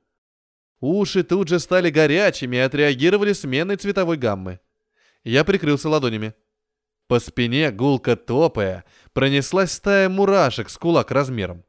Уши 0.79 1.23
тут 1.23 1.47
же 1.47 1.59
стали 1.59 1.89
горячими 1.89 2.55
и 2.55 2.59
отреагировали 2.59 3.33
сменой 3.33 3.75
цветовой 3.75 4.17
гаммы. 4.17 4.59
Я 5.23 5.43
прикрылся 5.43 5.89
ладонями. 5.89 6.33
По 7.07 7.19
спине, 7.19 7.71
гулко 7.71 8.15
топая, 8.15 8.85
пронеслась 9.13 9.71
стая 9.71 10.09
мурашек 10.09 10.69
с 10.69 10.77
кулак 10.77 11.11
размером. 11.11 11.63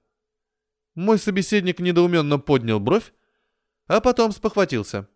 Мой 0.95 1.19
собеседник 1.19 1.81
недоуменно 1.81 2.39
поднял 2.39 2.81
бровь, 2.81 3.13
а 3.87 4.01
потом 4.01 4.33
спохватился. 4.33 5.09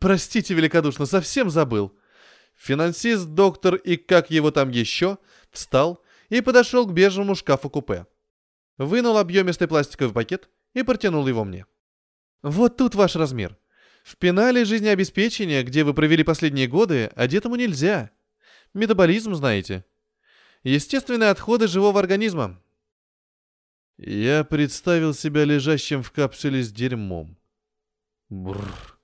«Простите 0.00 0.52
великодушно, 0.52 1.06
совсем 1.06 1.48
забыл». 1.48 1.96
Финансист, 2.58 3.28
доктор 3.28 3.76
и 3.76 3.96
как 3.96 4.30
его 4.30 4.50
там 4.50 4.70
еще, 4.70 5.18
встал 5.50 6.02
и 6.28 6.40
подошел 6.40 6.86
к 6.86 6.92
бежевому 6.92 7.36
шкафу-купе. 7.36 8.06
Вынул 8.76 9.16
объемистый 9.16 9.68
пластиковый 9.68 10.12
пакет 10.12 10.50
и 10.74 10.82
протянул 10.82 11.26
его 11.26 11.44
мне. 11.44 11.66
«Вот 12.42 12.76
тут 12.76 12.94
ваш 12.94 13.16
размер. 13.16 13.56
В 14.02 14.16
пенале 14.16 14.64
жизнеобеспечения, 14.64 15.62
где 15.62 15.84
вы 15.84 15.94
провели 15.94 16.24
последние 16.24 16.66
годы, 16.66 17.10
одетому 17.14 17.56
нельзя. 17.56 18.10
Метаболизм, 18.74 19.34
знаете. 19.34 19.84
Естественные 20.62 21.30
отходы 21.30 21.68
живого 21.68 22.00
организма. 22.00 22.60
Я 23.96 24.44
представил 24.44 25.14
себя 25.14 25.44
лежащим 25.44 26.02
в 26.02 26.10
капсуле 26.10 26.62
с 26.62 26.72
дерьмом. 26.72 27.36
Бррр. 28.28 28.97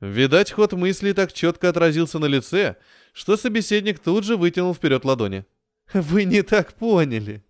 Видать, 0.00 0.52
ход 0.52 0.72
мысли 0.74 1.12
так 1.12 1.32
четко 1.32 1.70
отразился 1.70 2.18
на 2.18 2.26
лице, 2.26 2.76
что 3.12 3.36
собеседник 3.36 3.98
тут 3.98 4.24
же 4.24 4.36
вытянул 4.36 4.74
вперед 4.74 5.04
ладони. 5.04 5.46
Вы 5.92 6.24
не 6.24 6.42
так 6.42 6.74
поняли. 6.74 7.44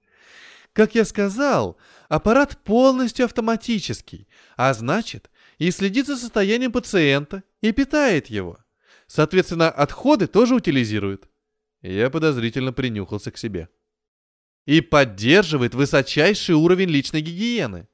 Как 0.73 0.95
я 0.95 1.05
сказал, 1.05 1.79
аппарат 2.09 2.63
полностью 2.63 3.25
автоматический, 3.25 4.29
а 4.57 4.75
значит, 4.75 5.31
и 5.59 5.71
следит 5.71 6.07
за 6.07 6.17
состоянием 6.17 6.71
пациента 6.71 7.43
и 7.63 7.73
питает 7.73 8.27
его. 8.27 8.59
Соответственно, 9.07 9.71
отходы 9.71 10.27
тоже 10.27 10.55
утилизирует. 10.55 11.29
Я 11.81 12.11
подозрительно 12.11 12.73
принюхался 12.73 13.31
к 13.31 13.39
себе. 13.39 13.69
И 14.67 14.81
поддерживает 14.81 15.75
высочайший 15.75 16.57
уровень 16.57 16.91
личной 16.91 17.23
гигиены. 17.23 17.89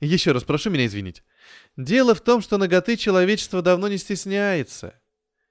Еще 0.00 0.32
раз 0.32 0.44
прошу 0.44 0.70
меня 0.70 0.86
извинить. 0.86 1.22
Дело 1.78 2.16
в 2.16 2.20
том, 2.20 2.42
что 2.42 2.58
ноготы 2.58 2.96
человечество 2.96 3.62
давно 3.62 3.86
не 3.86 3.98
стесняется. 3.98 5.00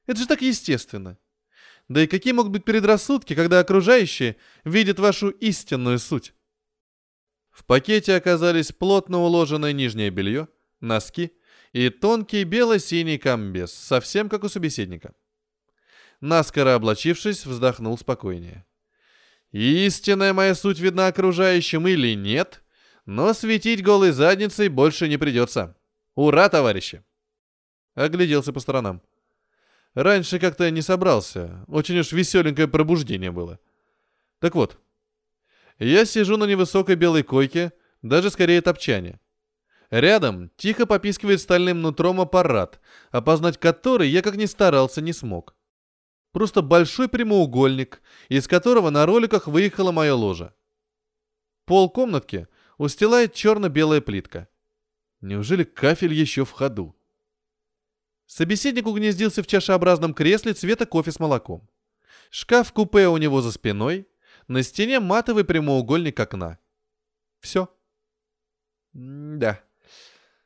Это 0.07 0.19
же 0.19 0.27
так 0.27 0.41
естественно. 0.41 1.17
Да 1.88 2.03
и 2.03 2.07
какие 2.07 2.34
могут 2.34 2.51
быть 2.51 2.65
предрассудки, 2.65 3.34
когда 3.34 3.62
окружающие 3.62 4.36
видят 4.65 5.00
вашу 5.00 5.29
истинную 5.29 6.00
суть? 6.00 6.34
В 7.50 7.63
пакете 7.63 8.13
оказались 8.13 8.74
плотно 8.74 9.19
уложенное 9.19 9.72
нижнее 9.72 10.10
белье, 10.10 10.50
носки 10.81 11.31
и 11.72 11.89
тонкий 11.89 12.43
бело-синий 12.43 13.17
комбез, 13.17 13.72
совсем 13.72 14.27
как 14.27 14.43
у 14.43 14.50
собеседника. 14.50 15.15
Наскоро 16.19 16.75
облачившись, 16.75 17.46
вздохнул 17.46 17.98
спокойнее. 17.98 18.65
Истинная 19.53 20.34
моя 20.34 20.55
суть 20.55 20.79
видна 20.79 21.07
окружающим 21.07 21.88
или 21.88 22.15
нет, 22.15 22.63
но 23.05 23.34
светить 23.34 23.81
голой 23.81 24.12
задницей 24.12 24.67
больше 24.67 25.07
не 25.07 25.15
придется. 25.15 25.76
Ура, 26.17 26.50
товарищи! 26.50 27.03
Огляделся 27.93 28.51
по 28.51 28.59
сторонам. 28.59 29.03
Раньше 29.93 30.39
как-то 30.39 30.71
не 30.71 30.81
собрался, 30.81 31.63
очень 31.67 32.00
уж 32.00 32.12
веселенькое 32.12 32.67
пробуждение 32.67 33.31
было. 33.31 33.59
Так 34.39 34.55
вот, 34.55 34.79
я 35.77 36.05
сижу 36.05 36.38
на 36.38 36.45
невысокой 36.45 36.95
белой 36.95 37.21
койке, 37.21 37.71
даже 38.01 38.31
скорее 38.31 38.63
топчане. 38.63 39.19
Рядом 39.91 40.50
тихо 40.57 40.88
попискивает 40.88 41.39
стальным 41.39 41.83
нутром 41.83 42.19
аппарат, 42.19 42.81
опознать 43.12 43.59
который 43.59 44.09
я 44.09 44.24
как 44.24 44.38
ни 44.38 44.45
старался 44.45 45.01
не 45.01 45.13
смог. 45.13 45.55
Просто 46.31 46.63
большой 46.63 47.09
прямоугольник, 47.09 48.01
из 48.29 48.47
которого 48.47 48.89
на 48.89 49.05
роликах 49.05 49.45
выехала 49.45 49.91
моя 49.91 50.15
ложа. 50.15 50.55
Пол 51.65 51.91
комнатки 51.91 52.47
устилает 52.79 53.36
черно-белая 53.36 54.01
плитка. 54.01 54.47
Неужели 55.21 55.63
кафель 55.63 56.13
еще 56.13 56.45
в 56.45 56.51
ходу? 56.51 56.95
Собеседник 58.25 58.86
угнездился 58.86 59.41
в 59.41 59.47
чашеобразном 59.47 60.13
кресле 60.13 60.53
цвета 60.53 60.86
кофе 60.86 61.12
с 61.12 61.19
молоком. 61.19 61.67
Шкаф-купе 62.29 63.07
у 63.07 63.17
него 63.17 63.41
за 63.41 63.51
спиной, 63.51 64.07
на 64.47 64.63
стене 64.63 65.00
матовый 65.00 65.45
прямоугольник 65.45 66.19
окна. 66.19 66.59
Все. 67.39 67.74
да. 68.93 69.63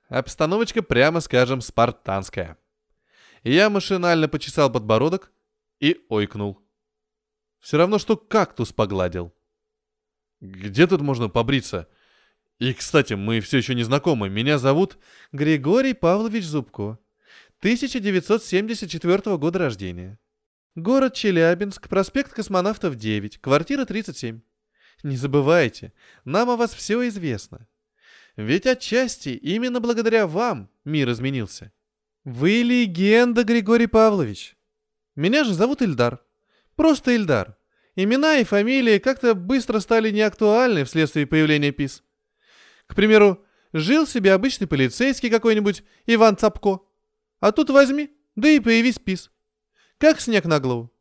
Обстановочка, 0.09 0.83
прямо 0.83 1.21
скажем, 1.21 1.61
спартанская. 1.61 2.57
Я 3.43 3.69
машинально 3.69 4.27
почесал 4.27 4.69
подбородок 4.69 5.31
и 5.79 6.05
ойкнул. 6.09 6.61
Все 7.59 7.77
равно, 7.77 7.97
что 7.97 8.17
кактус 8.17 8.73
погладил. 8.73 9.33
Где 10.41 10.85
тут 10.85 11.01
можно 11.01 11.29
побриться? 11.29 11.87
И, 12.61 12.73
кстати, 12.73 13.13
мы 13.13 13.39
все 13.39 13.57
еще 13.57 13.73
не 13.73 13.81
знакомы. 13.81 14.29
Меня 14.29 14.59
зовут 14.59 14.99
Григорий 15.31 15.95
Павлович 15.95 16.45
Зубко. 16.45 16.99
1974 17.61 19.37
года 19.37 19.57
рождения. 19.57 20.19
Город 20.75 21.15
Челябинск, 21.15 21.89
проспект 21.89 22.33
Космонавтов 22.33 22.97
9, 22.97 23.39
квартира 23.39 23.85
37. 23.85 24.41
Не 25.01 25.17
забывайте, 25.17 25.91
нам 26.23 26.51
о 26.51 26.55
вас 26.55 26.75
все 26.75 27.07
известно. 27.07 27.67
Ведь 28.35 28.67
отчасти 28.67 29.29
именно 29.29 29.79
благодаря 29.79 30.27
вам 30.27 30.69
мир 30.85 31.09
изменился. 31.09 31.71
Вы 32.25 32.61
легенда, 32.61 33.43
Григорий 33.43 33.87
Павлович. 33.87 34.55
Меня 35.15 35.45
же 35.45 35.55
зовут 35.55 35.81
Ильдар. 35.81 36.23
Просто 36.75 37.15
Ильдар. 37.15 37.57
Имена 37.95 38.37
и 38.37 38.43
фамилии 38.43 38.99
как-то 38.99 39.33
быстро 39.33 39.79
стали 39.79 40.11
неактуальны 40.11 40.83
вследствие 40.83 41.25
появления 41.25 41.71
ПИС. 41.71 42.03
К 42.91 42.95
примеру, 42.95 43.41
жил 43.71 44.05
себе 44.05 44.33
обычный 44.33 44.67
полицейский 44.67 45.29
какой-нибудь 45.29 45.81
Иван 46.07 46.35
Цапко. 46.35 46.81
А 47.39 47.53
тут 47.53 47.69
возьми, 47.69 48.11
да 48.35 48.49
и 48.49 48.59
появись 48.59 48.99
ПИС. 48.99 49.31
Как 49.97 50.19
снег 50.19 50.43
на 50.43 50.59
голову. 50.59 50.91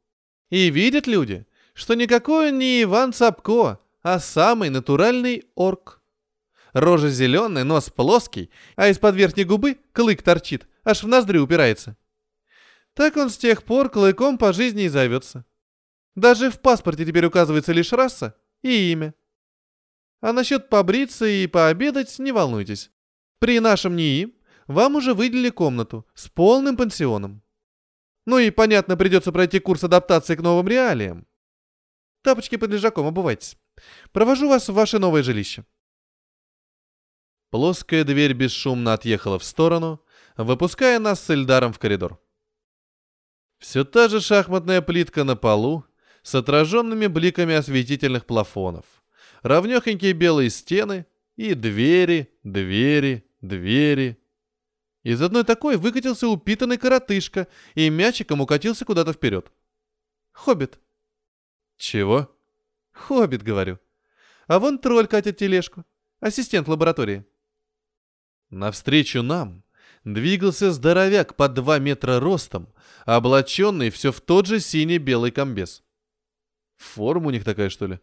И 0.50 0.70
видят 0.70 1.08
люди, 1.08 1.48
что 1.74 1.94
никакой 1.94 2.50
он 2.50 2.60
не 2.60 2.84
Иван 2.84 3.12
Цапко, 3.12 3.80
а 4.02 4.20
самый 4.20 4.70
натуральный 4.70 5.46
орк. 5.56 6.00
Рожа 6.74 7.08
зеленая, 7.08 7.64
нос 7.64 7.90
плоский, 7.90 8.52
а 8.76 8.86
из-под 8.86 9.16
верхней 9.16 9.42
губы 9.42 9.76
клык 9.92 10.22
торчит, 10.22 10.68
аж 10.84 11.02
в 11.02 11.08
ноздри 11.08 11.38
упирается. 11.38 11.96
Так 12.94 13.16
он 13.16 13.30
с 13.30 13.36
тех 13.36 13.64
пор 13.64 13.90
клыком 13.90 14.38
по 14.38 14.52
жизни 14.52 14.84
и 14.84 14.88
зовется. 14.88 15.44
Даже 16.14 16.52
в 16.52 16.60
паспорте 16.60 17.04
теперь 17.04 17.26
указывается 17.26 17.72
лишь 17.72 17.92
раса 17.92 18.36
и 18.62 18.92
имя. 18.92 19.12
А 20.20 20.32
насчет 20.32 20.68
побриться 20.68 21.26
и 21.26 21.46
пообедать 21.46 22.18
не 22.18 22.32
волнуйтесь. 22.32 22.90
При 23.38 23.58
нашем 23.60 23.96
НИИ 23.96 24.34
вам 24.66 24.96
уже 24.96 25.14
выделили 25.14 25.50
комнату 25.50 26.06
с 26.14 26.28
полным 26.28 26.76
пансионом. 26.76 27.42
Ну 28.26 28.38
и, 28.38 28.50
понятно, 28.50 28.96
придется 28.96 29.32
пройти 29.32 29.58
курс 29.60 29.82
адаптации 29.82 30.36
к 30.36 30.42
новым 30.42 30.68
реалиям. 30.68 31.26
Тапочки 32.22 32.56
под 32.56 32.70
лежаком 32.70 33.06
обувайтесь. 33.06 33.56
Провожу 34.12 34.48
вас 34.48 34.68
в 34.68 34.74
ваше 34.74 34.98
новое 34.98 35.22
жилище. 35.22 35.64
Плоская 37.50 38.04
дверь 38.04 38.34
бесшумно 38.34 38.92
отъехала 38.92 39.38
в 39.38 39.44
сторону, 39.44 40.04
выпуская 40.36 40.98
нас 40.98 41.20
с 41.20 41.30
Эльдаром 41.30 41.72
в 41.72 41.78
коридор. 41.78 42.22
Все 43.58 43.84
та 43.84 44.08
же 44.08 44.20
шахматная 44.20 44.82
плитка 44.82 45.24
на 45.24 45.34
полу 45.34 45.84
с 46.22 46.34
отраженными 46.34 47.08
бликами 47.08 47.54
осветительных 47.54 48.26
плафонов, 48.26 48.84
равнехонькие 49.42 50.12
белые 50.12 50.50
стены 50.50 51.06
и 51.36 51.54
двери, 51.54 52.32
двери, 52.42 53.24
двери. 53.40 54.18
Из 55.02 55.20
одной 55.22 55.44
такой 55.44 55.76
выкатился 55.76 56.28
упитанный 56.28 56.76
коротышка 56.76 57.48
и 57.74 57.88
мячиком 57.88 58.40
укатился 58.40 58.84
куда-то 58.84 59.12
вперед. 59.12 59.50
Хоббит. 60.32 60.78
Чего? 61.76 62.34
Хоббит, 62.92 63.42
говорю. 63.42 63.78
А 64.46 64.58
вон 64.58 64.78
тролль 64.78 65.06
катит 65.06 65.38
тележку. 65.38 65.84
Ассистент 66.20 66.68
лаборатории. 66.68 67.24
Навстречу 68.50 69.22
нам 69.22 69.64
двигался 70.04 70.72
здоровяк 70.72 71.36
под 71.36 71.54
два 71.54 71.78
метра 71.78 72.20
ростом, 72.20 72.72
облаченный 73.06 73.90
все 73.90 74.12
в 74.12 74.20
тот 74.20 74.46
же 74.46 74.60
синий-белый 74.60 75.30
комбез. 75.30 75.82
Форма 76.76 77.28
у 77.28 77.30
них 77.30 77.44
такая, 77.44 77.68
что 77.68 77.86
ли? 77.86 78.00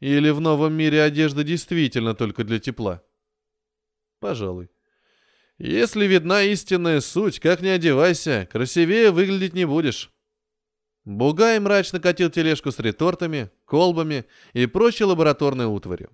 Или 0.00 0.30
в 0.30 0.40
новом 0.40 0.74
мире 0.74 1.02
одежда 1.02 1.42
действительно 1.42 2.14
только 2.14 2.44
для 2.44 2.58
тепла? 2.58 3.02
Пожалуй. 4.20 4.70
Если 5.58 6.06
видна 6.06 6.42
истинная 6.42 7.00
суть, 7.00 7.40
как 7.40 7.60
не 7.62 7.68
одевайся, 7.68 8.48
красивее 8.50 9.10
выглядеть 9.10 9.54
не 9.54 9.64
будешь. 9.64 10.12
Бугай 11.04 11.58
мрачно 11.58 12.00
катил 12.00 12.30
тележку 12.30 12.70
с 12.70 12.78
ретортами, 12.78 13.50
колбами 13.64 14.26
и 14.52 14.66
прочей 14.66 15.04
лабораторной 15.04 15.66
утварью. 15.66 16.10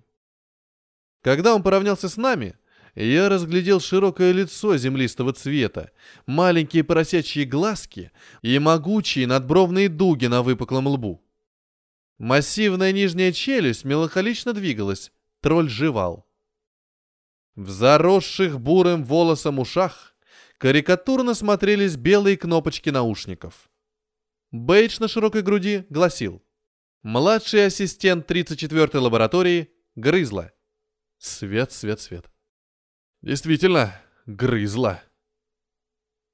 Когда 1.21 1.53
он 1.53 1.61
поравнялся 1.61 2.09
с 2.09 2.17
нами, 2.17 2.57
я 2.95 3.29
разглядел 3.29 3.81
широкое 3.81 4.31
лицо 4.31 4.77
землистого 4.77 5.33
цвета, 5.33 5.91
маленькие 6.25 6.83
поросячьи 6.83 7.43
глазки 7.43 8.11
и 8.41 8.57
могучие 8.57 9.27
надбровные 9.27 9.89
дуги 9.89 10.27
на 10.27 10.41
выпуклом 10.41 10.87
лбу. 10.87 11.24
Массивная 12.17 12.93
нижняя 12.93 13.33
челюсть 13.33 13.83
меланхолично 13.83 14.53
двигалась, 14.53 15.11
тролль 15.41 15.69
жевал. 15.69 16.25
В 17.55 17.69
заросших 17.69 18.59
бурым 18.59 19.03
волосом 19.03 19.59
ушах 19.59 20.15
карикатурно 20.57 21.33
смотрелись 21.33 21.97
белые 21.97 22.37
кнопочки 22.37 22.89
наушников. 22.89 23.69
Бейдж 24.51 24.97
на 24.99 25.09
широкой 25.09 25.41
груди 25.41 25.85
гласил 25.89 26.41
«Младший 27.03 27.65
ассистент 27.65 28.29
34-й 28.29 28.97
лаборатории 28.97 29.69
грызла». 29.95 30.53
Свет, 31.17 31.71
свет, 31.71 31.99
свет. 31.99 32.31
Действительно, 33.21 34.01
грызла. 34.25 35.01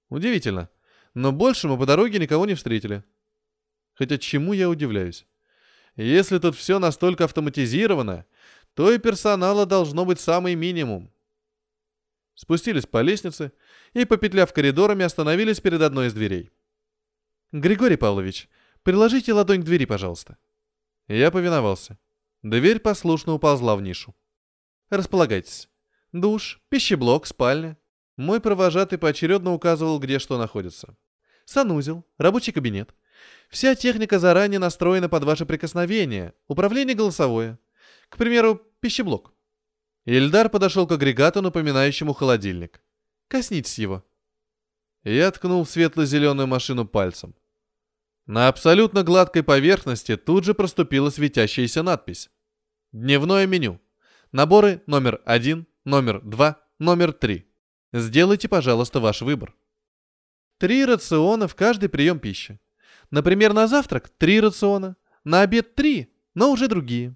Удивительно, 0.09 0.69
но 1.13 1.31
больше 1.31 1.67
мы 1.67 1.77
по 1.77 1.85
дороге 1.85 2.19
никого 2.19 2.45
не 2.45 2.53
встретили. 2.53 3.03
Хотя 3.93 4.17
чему 4.17 4.53
я 4.53 4.69
удивляюсь? 4.69 5.25
Если 5.95 6.39
тут 6.39 6.55
все 6.55 6.79
настолько 6.79 7.25
автоматизировано, 7.25 8.25
то 8.73 8.91
и 8.91 8.97
персонала 8.97 9.65
должно 9.65 10.05
быть 10.05 10.19
самый 10.19 10.55
минимум. 10.55 11.11
Спустились 12.35 12.85
по 12.85 13.01
лестнице 13.01 13.51
и, 13.93 14.05
попетляв 14.05 14.53
коридорами, 14.53 15.03
остановились 15.03 15.59
перед 15.59 15.81
одной 15.81 16.07
из 16.07 16.13
дверей. 16.13 16.49
«Григорий 17.51 17.97
Павлович, 17.97 18.49
приложите 18.83 19.33
ладонь 19.33 19.61
к 19.61 19.65
двери, 19.65 19.85
пожалуйста». 19.85 20.37
Я 21.07 21.29
повиновался. 21.29 21.99
Дверь 22.41 22.79
послушно 22.79 23.33
уползла 23.33 23.75
в 23.75 23.81
нишу. 23.81 24.15
«Располагайтесь. 24.89 25.69
Душ, 26.13 26.61
пищеблок, 26.69 27.27
спальня». 27.27 27.77
Мой 28.17 28.39
провожатый 28.39 28.97
поочередно 28.97 29.53
указывал, 29.53 29.99
где 29.99 30.19
что 30.19 30.37
находится. 30.37 30.95
Санузел, 31.45 32.05
рабочий 32.17 32.51
кабинет. 32.51 32.93
Вся 33.51 33.75
техника 33.75 34.17
заранее 34.17 34.59
настроена 34.59 35.09
под 35.09 35.25
ваше 35.25 35.45
прикосновение. 35.45 36.33
Управление 36.47 36.95
голосовое. 36.95 37.59
К 38.07 38.15
примеру, 38.15 38.61
пищеблок. 38.79 39.33
Ильдар 40.05 40.49
подошел 40.49 40.87
к 40.87 40.93
агрегату, 40.93 41.41
напоминающему 41.41 42.13
холодильник. 42.13 42.81
Коснитесь 43.27 43.77
его. 43.77 44.05
Я 45.03 45.29
ткнул 45.31 45.65
в 45.65 45.69
светло-зеленую 45.69 46.47
машину 46.47 46.87
пальцем. 46.87 47.35
На 48.25 48.47
абсолютно 48.47 49.03
гладкой 49.03 49.43
поверхности 49.43 50.15
тут 50.15 50.45
же 50.45 50.53
проступила 50.53 51.09
светящаяся 51.09 51.83
надпись. 51.83 52.29
Дневное 52.93 53.45
меню. 53.47 53.81
Наборы 54.31 54.81
номер 54.87 55.21
один, 55.25 55.67
номер 55.83 56.21
два, 56.21 56.63
номер 56.79 57.11
три. 57.11 57.51
Сделайте, 57.91 58.47
пожалуйста, 58.47 59.01
ваш 59.01 59.21
выбор. 59.21 59.53
Три 60.57 60.85
рациона 60.85 61.49
в 61.49 61.55
каждый 61.55 61.89
прием 61.89 62.19
пищи. 62.19 62.59
Например, 63.11 63.53
на 63.53 63.67
завтрак 63.67 64.09
три 64.09 64.39
рациона, 64.39 64.95
на 65.23 65.41
обед 65.41 65.75
три, 65.75 66.13
но 66.33 66.51
уже 66.51 66.67
другие. 66.67 67.15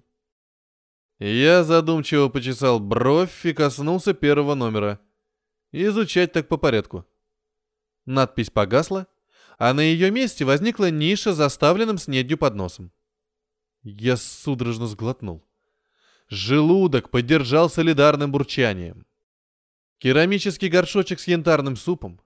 Я 1.18 1.64
задумчиво 1.64 2.28
почесал 2.28 2.78
бровь 2.78 3.46
и 3.46 3.54
коснулся 3.54 4.12
первого 4.12 4.54
номера. 4.54 5.00
Изучать 5.72 6.32
так 6.32 6.48
по 6.48 6.58
порядку. 6.58 7.06
Надпись 8.04 8.50
погасла, 8.50 9.06
а 9.58 9.72
на 9.72 9.80
ее 9.80 10.10
месте 10.10 10.44
возникла 10.44 10.90
ниша 10.90 11.32
заставленным 11.32 11.96
снедью 11.96 12.36
подносом. 12.36 12.92
Я 13.82 14.18
судорожно 14.18 14.86
сглотнул. 14.86 15.42
Желудок 16.28 17.10
поддержал 17.10 17.70
солидарным 17.70 18.32
бурчанием. 18.32 19.06
Керамический 19.98 20.68
горшочек 20.68 21.20
с 21.20 21.26
янтарным 21.26 21.76
супом, 21.76 22.20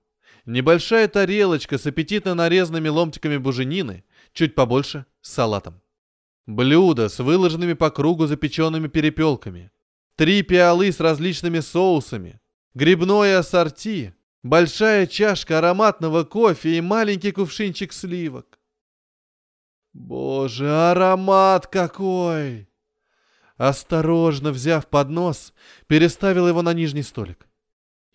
небольшая 0.47 1.09
тарелочка 1.09 1.79
с 1.79 1.87
аппетитно 1.87 2.35
нарезанными 2.35 2.89
ломтиками 2.89 3.37
буженины, 3.37 4.05
чуть 4.33 4.55
побольше, 4.55 5.07
с 5.21 5.33
салатом. 5.33 5.81
Блюдо 6.47 7.09
с 7.09 7.19
выложенными 7.19 7.75
по 7.75 7.91
кругу 7.91 8.27
запеченными 8.27 8.89
перепелками. 8.89 9.71
Три 10.17 10.43
пиалы 10.43 10.91
с 10.93 11.01
различными 11.01 11.61
соусами. 11.61 12.41
Грибное 12.75 13.39
ассорти. 13.39 14.15
Большая 14.43 15.07
чашка 15.07 15.59
ароматного 15.59 16.25
кофе 16.25 16.79
и 16.79 16.81
маленький 16.81 17.31
кувшинчик 17.31 17.93
сливок. 17.93 18.59
Боже, 19.93 20.71
аромат 20.71 21.67
какой! 21.67 22.69
Осторожно 23.57 24.53
взяв 24.53 24.87
поднос, 24.87 25.53
переставил 25.87 26.49
его 26.49 26.63
на 26.63 26.73
нижний 26.73 27.03
столик. 27.03 27.47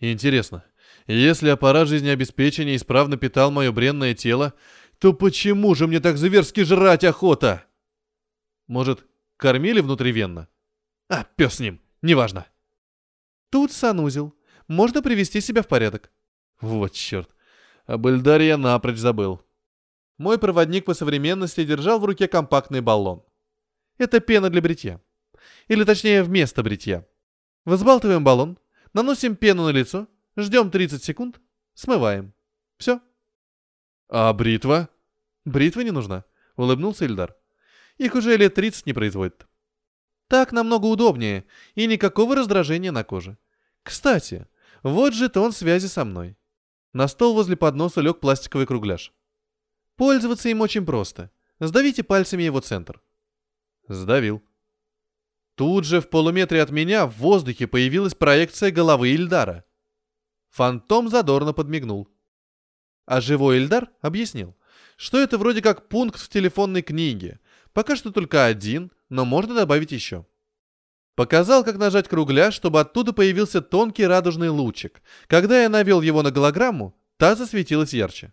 Интересно, 0.00 0.64
если 1.06 1.48
аппарат 1.50 1.88
жизнеобеспечения 1.88 2.76
исправно 2.76 3.16
питал 3.16 3.50
мое 3.50 3.70
бренное 3.72 4.14
тело, 4.14 4.54
то 4.98 5.12
почему 5.12 5.74
же 5.74 5.86
мне 5.86 6.00
так 6.00 6.16
зверски 6.16 6.62
жрать 6.62 7.04
охота? 7.04 7.64
Может, 8.66 9.06
кормили 9.36 9.80
внутривенно? 9.80 10.48
А, 11.08 11.24
пес 11.36 11.54
с 11.54 11.60
ним, 11.60 11.80
неважно. 12.02 12.46
Тут 13.50 13.72
санузел. 13.72 14.34
Можно 14.68 15.02
привести 15.02 15.40
себя 15.40 15.62
в 15.62 15.68
порядок. 15.68 16.10
Вот 16.60 16.92
черт. 16.92 17.30
Об 17.86 18.06
Эльдаре 18.06 18.48
я 18.48 18.56
напрочь 18.56 18.98
забыл. 18.98 19.40
Мой 20.18 20.38
проводник 20.38 20.86
по 20.86 20.94
современности 20.94 21.64
держал 21.64 22.00
в 22.00 22.04
руке 22.04 22.26
компактный 22.26 22.80
баллон. 22.80 23.22
Это 23.98 24.18
пена 24.18 24.50
для 24.50 24.60
бритья. 24.60 25.00
Или 25.68 25.84
точнее, 25.84 26.22
вместо 26.22 26.62
бритья. 26.62 27.06
Взбалтываем 27.64 28.24
баллон, 28.24 28.58
наносим 28.92 29.36
пену 29.36 29.64
на 29.64 29.70
лицо, 29.70 30.08
ждем 30.36 30.70
30 30.70 31.02
секунд, 31.02 31.40
смываем. 31.74 32.34
Все. 32.78 33.00
А 34.08 34.32
бритва? 34.32 34.88
Бритва 35.44 35.80
не 35.80 35.90
нужна, 35.90 36.24
улыбнулся 36.56 37.04
Ильдар. 37.04 37.36
Их 37.98 38.14
уже 38.14 38.36
лет 38.36 38.54
30 38.54 38.86
не 38.86 38.92
производят. 38.92 39.46
Так 40.28 40.52
намного 40.52 40.86
удобнее 40.86 41.44
и 41.74 41.86
никакого 41.86 42.34
раздражения 42.34 42.92
на 42.92 43.04
коже. 43.04 43.38
Кстати, 43.82 44.46
вот 44.82 45.14
жетон 45.14 45.52
связи 45.52 45.86
со 45.86 46.04
мной. 46.04 46.36
На 46.92 47.08
стол 47.08 47.34
возле 47.34 47.56
подноса 47.56 48.00
лег 48.00 48.20
пластиковый 48.20 48.66
кругляш. 48.66 49.12
Пользоваться 49.96 50.48
им 50.48 50.60
очень 50.60 50.84
просто. 50.84 51.30
Сдавите 51.60 52.02
пальцами 52.02 52.42
его 52.42 52.60
центр. 52.60 53.00
Сдавил. 53.88 54.42
Тут 55.54 55.84
же 55.84 56.00
в 56.00 56.10
полуметре 56.10 56.60
от 56.60 56.70
меня 56.70 57.06
в 57.06 57.16
воздухе 57.16 57.66
появилась 57.66 58.14
проекция 58.14 58.70
головы 58.70 59.10
Ильдара. 59.10 59.64
Фантом 60.56 61.10
задорно 61.10 61.52
подмигнул. 61.52 62.08
А 63.04 63.20
живой 63.20 63.58
Ильдар 63.58 63.90
объяснил, 64.00 64.56
что 64.96 65.18
это 65.18 65.36
вроде 65.36 65.60
как 65.60 65.90
пункт 65.90 66.18
в 66.18 66.30
телефонной 66.30 66.80
книге. 66.80 67.40
Пока 67.74 67.94
что 67.94 68.10
только 68.10 68.46
один, 68.46 68.90
но 69.10 69.26
можно 69.26 69.54
добавить 69.54 69.92
еще. 69.92 70.24
Показал, 71.14 71.62
как 71.62 71.76
нажать 71.76 72.08
кругляш, 72.08 72.54
чтобы 72.54 72.80
оттуда 72.80 73.12
появился 73.12 73.60
тонкий 73.60 74.06
радужный 74.06 74.48
лучик. 74.48 75.02
Когда 75.26 75.62
я 75.62 75.68
навел 75.68 76.00
его 76.00 76.22
на 76.22 76.30
голограмму, 76.30 76.98
та 77.18 77.34
засветилась 77.34 77.92
ярче. 77.92 78.32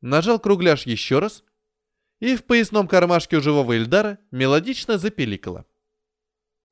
Нажал 0.00 0.38
кругляш 0.38 0.86
еще 0.86 1.18
раз, 1.18 1.42
и 2.20 2.36
в 2.36 2.44
поясном 2.44 2.86
кармашке 2.86 3.38
у 3.38 3.40
живого 3.40 3.76
Эльдара 3.76 4.20
мелодично 4.30 4.96
запеликало. 4.96 5.66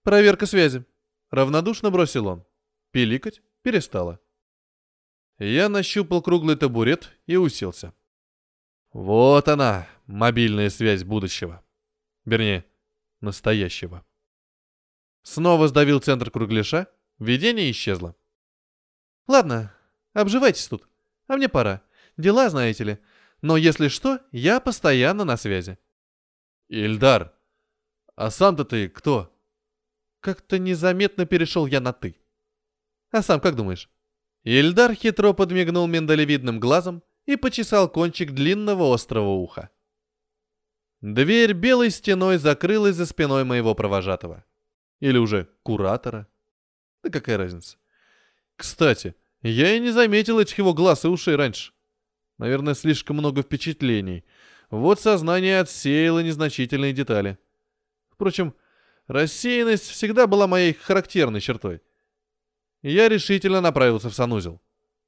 «Проверка 0.04 0.46
связи»,— 0.46 0.84
равнодушно 1.30 1.90
бросил 1.90 2.28
он. 2.28 2.44
Пиликать 2.92 3.42
перестало. 3.62 4.20
Я 5.40 5.70
нащупал 5.70 6.20
круглый 6.20 6.54
табурет 6.54 7.16
и 7.26 7.36
уселся. 7.36 7.94
Вот 8.92 9.48
она, 9.48 9.88
мобильная 10.06 10.68
связь 10.68 11.02
будущего. 11.02 11.64
Вернее, 12.26 12.66
настоящего. 13.22 14.04
Снова 15.22 15.66
сдавил 15.68 15.98
центр 16.00 16.30
кругляша, 16.30 16.88
видение 17.18 17.70
исчезло. 17.70 18.14
«Ладно, 19.26 19.74
обживайтесь 20.12 20.68
тут, 20.68 20.86
а 21.26 21.38
мне 21.38 21.48
пора. 21.48 21.82
Дела, 22.18 22.50
знаете 22.50 22.84
ли. 22.84 22.98
Но 23.40 23.56
если 23.56 23.88
что, 23.88 24.20
я 24.32 24.60
постоянно 24.60 25.24
на 25.24 25.38
связи». 25.38 25.78
«Ильдар, 26.68 27.34
а 28.14 28.30
сам-то 28.30 28.66
ты 28.66 28.90
кто?» 28.90 29.34
Как-то 30.20 30.58
незаметно 30.58 31.24
перешел 31.24 31.64
я 31.64 31.80
на 31.80 31.94
«ты». 31.94 32.20
«А 33.10 33.22
сам 33.22 33.40
как 33.40 33.56
думаешь?» 33.56 33.88
Ильдар 34.44 34.94
хитро 34.94 35.34
подмигнул 35.34 35.86
миндалевидным 35.86 36.60
глазом 36.60 37.02
и 37.26 37.36
почесал 37.36 37.88
кончик 37.90 38.32
длинного 38.32 38.94
острого 38.94 39.30
уха. 39.30 39.70
Дверь 41.02 41.52
белой 41.52 41.90
стеной 41.90 42.38
закрылась 42.38 42.96
за 42.96 43.06
спиной 43.06 43.44
моего 43.44 43.74
провожатого. 43.74 44.44
Или 45.00 45.18
уже 45.18 45.48
куратора. 45.62 46.26
Да 47.02 47.10
какая 47.10 47.38
разница. 47.38 47.78
Кстати, 48.56 49.14
я 49.42 49.74
и 49.74 49.80
не 49.80 49.90
заметил 49.90 50.38
этих 50.38 50.58
его 50.58 50.74
глаз 50.74 51.04
и 51.04 51.08
ушей 51.08 51.36
раньше. 51.36 51.72
Наверное, 52.38 52.74
слишком 52.74 53.16
много 53.16 53.42
впечатлений. 53.42 54.24
Вот 54.70 55.00
сознание 55.00 55.60
отсеяло 55.60 56.22
незначительные 56.22 56.92
детали. 56.92 57.38
Впрочем, 58.10 58.54
рассеянность 59.06 59.88
всегда 59.88 60.26
была 60.26 60.46
моей 60.46 60.74
характерной 60.74 61.40
чертой. 61.40 61.80
Я 62.82 63.08
решительно 63.08 63.60
направился 63.60 64.08
в 64.08 64.14
санузел. 64.14 64.60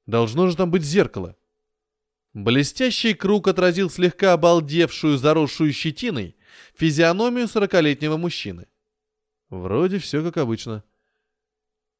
Должно 0.05 0.49
же 0.49 0.57
там 0.57 0.69
быть 0.69 0.83
зеркало. 0.83 1.35
Блестящий 2.33 3.13
круг 3.13 3.47
отразил 3.47 3.89
слегка 3.89 4.33
обалдевшую, 4.33 5.17
заросшую 5.17 5.71
щетиной, 5.71 6.35
физиономию 6.75 7.47
сорокалетнего 7.47 8.17
мужчины. 8.17 8.67
Вроде 9.49 9.99
все 9.99 10.23
как 10.23 10.37
обычно. 10.37 10.83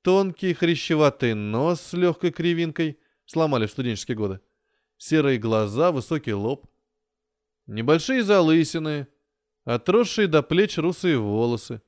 Тонкий 0.02 0.54
хрящеватый 0.54 1.34
нос 1.34 1.82
с 1.82 1.94
легкой 1.94 2.32
кривинкой 2.32 3.00
сломали 3.26 3.68
в 3.68 3.72
студенческие 3.72 4.18
годы. 4.18 4.42
Серые 4.98 5.38
глаза, 5.38 5.92
высокий 5.92 6.34
лоб. 6.34 6.68
Небольшие 7.68 8.24
залысины, 8.24 9.08
отросшие 9.64 10.28
до 10.28 10.44
плеч 10.44 10.78
русые 10.78 11.18
волосы, 11.18 11.82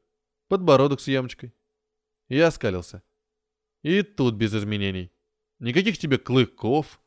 подбородок 0.48 1.02
с 1.02 1.08
ямочкой. 1.08 1.54
Я 2.30 2.48
оскалился. 2.48 3.04
И 3.86 4.02
тут 4.02 4.34
без 4.34 4.52
изменений. 4.56 5.12
Никаких 5.60 6.00
тебе 6.00 6.18
клыков. 6.18 7.00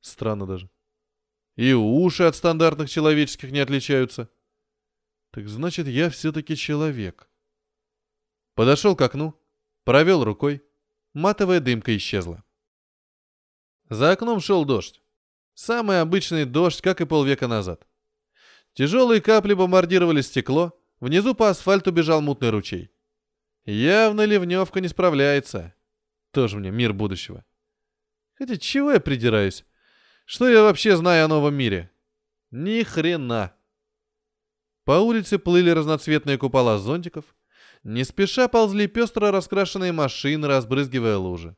Странно 0.00 0.46
даже. 0.46 0.70
И 1.56 1.74
уши 1.74 2.22
от 2.22 2.34
стандартных 2.34 2.88
человеческих 2.88 3.50
не 3.50 3.58
отличаются. 3.58 4.30
Так 5.30 5.46
значит, 5.46 5.88
я 5.88 6.08
все-таки 6.08 6.56
человек. 6.56 7.28
Подошел 8.54 8.96
к 8.96 9.02
окну, 9.02 9.38
провел 9.84 10.24
рукой. 10.24 10.62
Матовая 11.12 11.60
дымка 11.60 11.94
исчезла. 11.98 12.42
За 13.90 14.12
окном 14.12 14.40
шел 14.40 14.64
дождь. 14.64 15.02
Самый 15.52 16.00
обычный 16.00 16.46
дождь, 16.46 16.80
как 16.80 17.02
и 17.02 17.04
полвека 17.04 17.46
назад. 17.46 17.86
Тяжелые 18.72 19.20
капли 19.20 19.52
бомбардировали 19.52 20.22
стекло, 20.22 20.72
внизу 20.98 21.34
по 21.34 21.50
асфальту 21.50 21.92
бежал 21.92 22.22
мутный 22.22 22.48
ручей. 22.48 22.90
Явно 23.66 24.24
ливневка 24.24 24.80
не 24.80 24.88
справляется. 24.88 25.74
Тоже 26.32 26.58
мне 26.58 26.70
мир 26.70 26.92
будущего. 26.92 27.44
Хотя 28.34 28.56
чего 28.56 28.92
я 28.92 29.00
придираюсь? 29.00 29.64
Что 30.24 30.48
я 30.48 30.62
вообще 30.62 30.96
знаю 30.96 31.26
о 31.26 31.28
новом 31.28 31.54
мире? 31.54 31.90
Ни 32.50 32.82
хрена. 32.82 33.54
По 34.84 34.98
улице 34.98 35.38
плыли 35.38 35.70
разноцветные 35.70 36.38
купола 36.38 36.78
зонтиков. 36.78 37.36
Не 37.84 38.04
спеша 38.04 38.48
ползли 38.48 38.86
пестро 38.86 39.30
раскрашенные 39.30 39.92
машины, 39.92 40.48
разбрызгивая 40.48 41.16
лужи. 41.16 41.56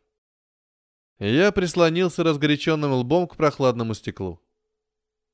Я 1.18 1.52
прислонился 1.52 2.24
разгоряченным 2.24 2.92
лбом 2.92 3.28
к 3.28 3.36
прохладному 3.36 3.94
стеклу. 3.94 4.42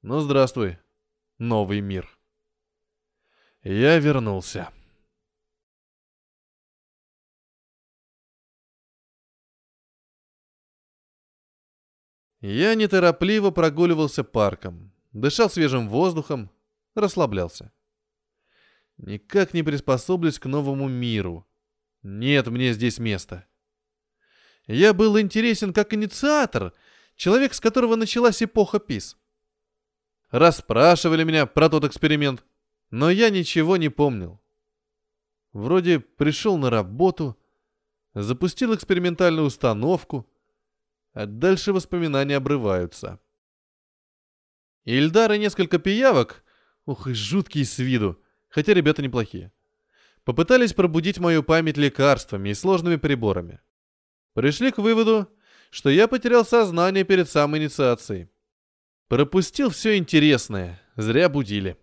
Ну, 0.02 0.20
здравствуй, 0.20 0.78
новый 1.38 1.80
мир. 1.80 2.18
Я 3.62 3.98
вернулся. 3.98 4.70
Я 12.40 12.74
неторопливо 12.74 13.50
прогуливался 13.50 14.24
парком, 14.24 14.92
дышал 15.12 15.50
свежим 15.50 15.88
воздухом, 15.88 16.50
расслаблялся. 16.94 17.70
Никак 18.96 19.54
не 19.54 19.62
приспособлюсь 19.62 20.38
к 20.38 20.46
новому 20.46 20.88
миру. 20.88 21.46
Нет 22.02 22.46
мне 22.48 22.72
здесь 22.72 22.98
места. 22.98 23.46
Я 24.66 24.94
был 24.94 25.18
интересен 25.18 25.72
как 25.72 25.92
инициатор, 25.92 26.72
человек, 27.14 27.52
с 27.54 27.60
которого 27.60 27.96
началась 27.96 28.42
эпоха 28.42 28.78
ПИС. 28.78 29.16
Расспрашивали 30.30 31.24
меня 31.24 31.44
про 31.44 31.68
тот 31.68 31.84
эксперимент, 31.84 32.44
но 32.90 33.10
я 33.10 33.30
ничего 33.30 33.76
не 33.76 33.88
помнил. 33.88 34.40
Вроде 35.52 35.98
пришел 35.98 36.56
на 36.56 36.70
работу, 36.70 37.36
запустил 38.14 38.74
экспериментальную 38.74 39.46
установку, 39.46 40.29
а 41.20 41.26
дальше 41.26 41.74
воспоминания 41.74 42.36
обрываются. 42.36 43.20
Ильдар 44.84 45.32
и 45.32 45.38
несколько 45.38 45.78
пиявок, 45.78 46.42
ух 46.86 47.06
и 47.08 47.12
жуткие 47.12 47.66
с 47.66 47.78
виду, 47.78 48.18
хотя 48.48 48.72
ребята 48.72 49.02
неплохие, 49.02 49.52
попытались 50.24 50.72
пробудить 50.72 51.18
мою 51.18 51.42
память 51.42 51.76
лекарствами 51.76 52.48
и 52.48 52.54
сложными 52.54 52.96
приборами. 52.96 53.60
Пришли 54.32 54.72
к 54.72 54.78
выводу, 54.78 55.28
что 55.70 55.90
я 55.90 56.08
потерял 56.08 56.46
сознание 56.46 57.04
перед 57.04 57.28
самой 57.28 57.60
инициацией. 57.60 58.30
Пропустил 59.08 59.68
все 59.68 59.98
интересное, 59.98 60.80
зря 60.96 61.28
будили. 61.28 61.76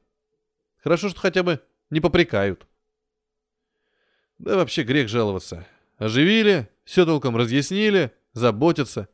Хорошо, 0.78 1.10
что 1.10 1.20
хотя 1.20 1.44
бы 1.44 1.62
не 1.92 2.02
попрекают. 2.02 2.66
Да 4.40 4.56
вообще 4.56 4.82
грех 4.82 5.10
жаловаться. 5.10 5.68
Оживили, 5.98 6.70
все 6.86 7.06
толком 7.06 7.38
разъяснили, 7.38 8.12
заботятся. 8.34 9.10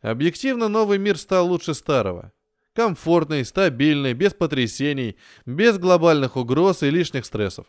Объективно 0.00 0.68
новый 0.68 0.98
мир 0.98 1.18
стал 1.18 1.48
лучше 1.48 1.74
старого. 1.74 2.32
Комфортный, 2.74 3.44
стабильный, 3.44 4.12
без 4.12 4.34
потрясений, 4.34 5.16
без 5.46 5.78
глобальных 5.78 6.36
угроз 6.36 6.82
и 6.82 6.90
лишних 6.90 7.24
стрессов. 7.24 7.66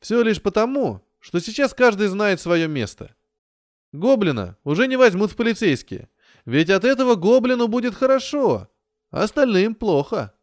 Все 0.00 0.22
лишь 0.22 0.42
потому, 0.42 1.06
что 1.20 1.38
сейчас 1.38 1.72
каждый 1.72 2.08
знает 2.08 2.40
свое 2.40 2.66
место. 2.66 3.14
Гоблина 3.92 4.56
уже 4.64 4.88
не 4.88 4.96
возьмут 4.96 5.32
в 5.32 5.36
полицейские, 5.36 6.08
ведь 6.44 6.70
от 6.70 6.84
этого 6.84 7.14
гоблину 7.14 7.68
будет 7.68 7.94
хорошо, 7.94 8.68
а 9.10 9.22
остальным 9.22 9.76
плохо. 9.76 10.34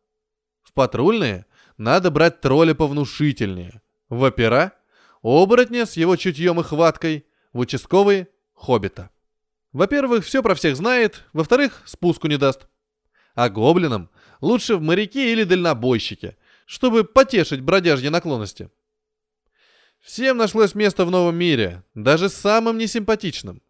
В 0.61 0.71
патрульные 0.71 1.45
надо 1.77 2.11
брать 2.11 2.39
тролля 2.39 2.73
повнушительнее. 2.73 3.81
В 4.07 4.21
опера— 4.21 4.73
оборотня 5.21 5.85
с 5.85 5.97
его 5.97 6.15
чутьем 6.15 6.61
и 6.61 6.63
хваткой, 6.63 7.25
в 7.51 7.59
участковые— 7.59 8.29
хоббита. 8.53 9.09
Во-первых, 9.71 10.25
все 10.25 10.41
про 10.41 10.55
всех 10.55 10.75
знает, 10.75 11.23
во-вторых, 11.33 11.83
спуску 11.85 12.27
не 12.27 12.37
даст. 12.37 12.67
А 13.35 13.49
гоблинам 13.49 14.09
лучше 14.41 14.75
в 14.75 14.81
моряки 14.81 15.31
или 15.31 15.43
дальнобойщики, 15.43 16.37
чтобы 16.65 17.03
потешить 17.03 17.61
бродяжьи 17.61 18.09
наклонности. 18.09 18.69
Всем 19.99 20.37
нашлось 20.37 20.75
место 20.75 21.05
в 21.05 21.11
новом 21.11 21.35
мире, 21.35 21.83
даже 21.93 22.29
самым 22.29 22.77
несимпатичным. 22.77 23.61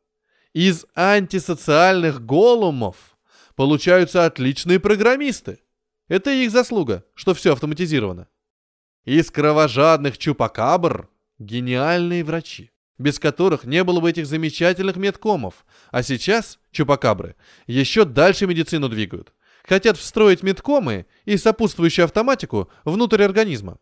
Из 0.54 0.86
антисоциальных 0.96 2.26
голумов 2.26 3.18
получаются 3.56 4.26
отличные 4.26 4.80
программисты. 4.80 5.60
Это 6.08 6.32
их 6.32 6.52
заслуга, 6.52 7.04
что 7.14 7.34
все 7.34 7.54
автоматизировано. 7.54 8.28
Из 9.06 9.30
кровожадных 9.32 10.18
чупакабр– 10.18 11.10
гениальные 11.40 12.24
врачи, 12.24 12.72
без 13.00 13.18
которых 13.18 13.64
не 13.64 13.84
было 13.84 14.00
бы 14.00 14.12
этих 14.12 14.28
замечательных 14.28 14.98
медкомов. 14.98 15.66
А 15.90 16.04
сейчас 16.04 16.60
чупакабры 16.72 17.36
еще 17.66 18.06
дальше 18.06 18.46
медицину 18.46 18.90
двигают. 18.90 19.34
Хотят 19.64 19.98
встроить 19.98 20.44
медкомы 20.44 21.08
и 21.26 21.38
сопутствующую 21.38 22.06
автоматику 22.06 22.70
внутрь 22.86 23.24
организма. 23.24 23.80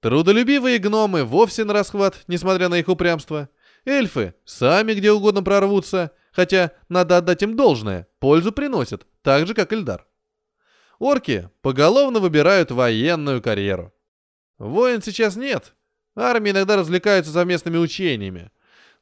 Трудолюбивые 0.00 0.78
гномы 0.78 1.24
вовсе 1.24 1.64
на 1.64 1.72
расхват, 1.72 2.22
несмотря 2.26 2.68
на 2.68 2.78
их 2.78 2.88
упрямство. 2.88 3.48
Эльфы 3.84 4.34
сами 4.44 4.94
где 4.94 5.10
угодно 5.10 5.42
прорвутся, 5.42 6.12
хотя 6.32 6.72
надо 6.88 7.18
отдать 7.18 7.42
им 7.42 7.56
должное, 7.56 8.08
пользу 8.18 8.52
приносят, 8.52 9.06
так 9.22 9.46
же, 9.46 9.54
как 9.54 9.72
Эльдар. 9.72 10.06
Орки 10.98 11.50
поголовно 11.62 12.20
выбирают 12.20 12.70
военную 12.70 13.42
карьеру. 13.42 13.92
Воин 14.58 15.02
сейчас 15.02 15.36
нет. 15.36 15.74
Армии 16.14 16.50
иногда 16.50 16.76
развлекаются 16.76 17.32
совместными 17.32 17.78
учениями. 17.78 18.50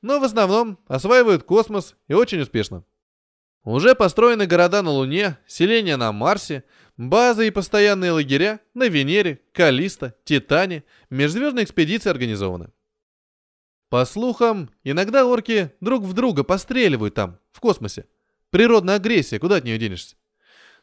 Но 0.03 0.21
в 0.21 0.25
основном 0.25 0.79
осваивают 0.87 1.43
космос 1.43 1.97
и 2.09 2.15
очень 2.15 2.41
успешно. 2.41 2.85
Уже 3.65 3.95
построены 3.95 4.47
города 4.47 4.81
на 4.83 4.91
Луне, 4.91 5.39
селения 5.47 5.97
на 5.97 6.13
Марсе, 6.13 6.65
базы 6.97 7.49
и 7.49 7.51
постоянные 7.51 8.13
лагеря 8.13 8.61
на 8.73 8.89
Венере, 8.89 9.41
Калиста, 9.53 10.15
Титане, 10.25 10.85
межзвездные 11.11 11.65
экспедиции 11.65 12.09
организованы. 12.09 12.71
По 13.91 14.05
слухам, 14.07 14.71
иногда 14.85 15.27
орки 15.27 15.73
друг 15.81 16.05
в 16.05 16.13
друга 16.15 16.45
постреливают 16.45 17.15
там, 17.15 17.39
в 17.53 17.61
космосе. 17.61 18.07
Природная 18.51 18.97
агрессия, 18.97 19.39
куда 19.39 19.57
от 19.57 19.65
нее 19.65 19.79
денешься? 19.79 20.17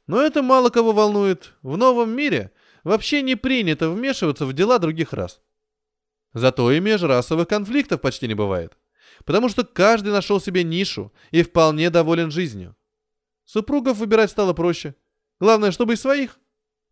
Но 0.05 0.21
это 0.21 0.41
мало 0.43 0.69
кого 0.69 0.91
волнует. 0.91 1.53
В 1.61 1.77
новом 1.77 2.11
мире 2.11 2.51
вообще 2.83 3.21
не 3.21 3.35
принято 3.35 3.89
вмешиваться 3.89 4.45
в 4.45 4.53
дела 4.53 4.77
других 4.77 5.13
рас. 5.13 5.41
Зато 6.37 6.71
и 6.71 6.79
межрасовых 6.79 7.47
конфликтов 7.47 8.01
почти 8.01 8.27
не 8.27 8.33
бывает 8.33 8.77
потому 9.25 9.49
что 9.49 9.65
каждый 9.65 10.13
нашел 10.13 10.39
себе 10.39 10.63
нишу 10.63 11.13
и 11.31 11.43
вполне 11.43 11.89
доволен 11.89 12.31
жизнью. 12.31 12.75
Супругов 13.45 13.97
выбирать 13.97 14.31
стало 14.31 14.53
проще. 14.53 14.95
Главное, 15.39 15.71
чтобы 15.71 15.93
из 15.93 16.01
своих. 16.01 16.39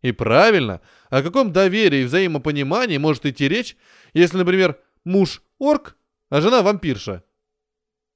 И 0.02 0.12
правильно, 0.12 0.80
о 1.08 1.22
каком 1.22 1.52
доверии 1.52 2.00
и 2.00 2.04
взаимопонимании 2.04 2.98
может 2.98 3.26
идти 3.26 3.48
речь, 3.48 3.76
если, 4.12 4.36
например, 4.36 4.78
муж 5.04 5.42
орк, 5.58 5.96
а 6.28 6.40
жена 6.40 6.62
вампирша? 6.62 7.24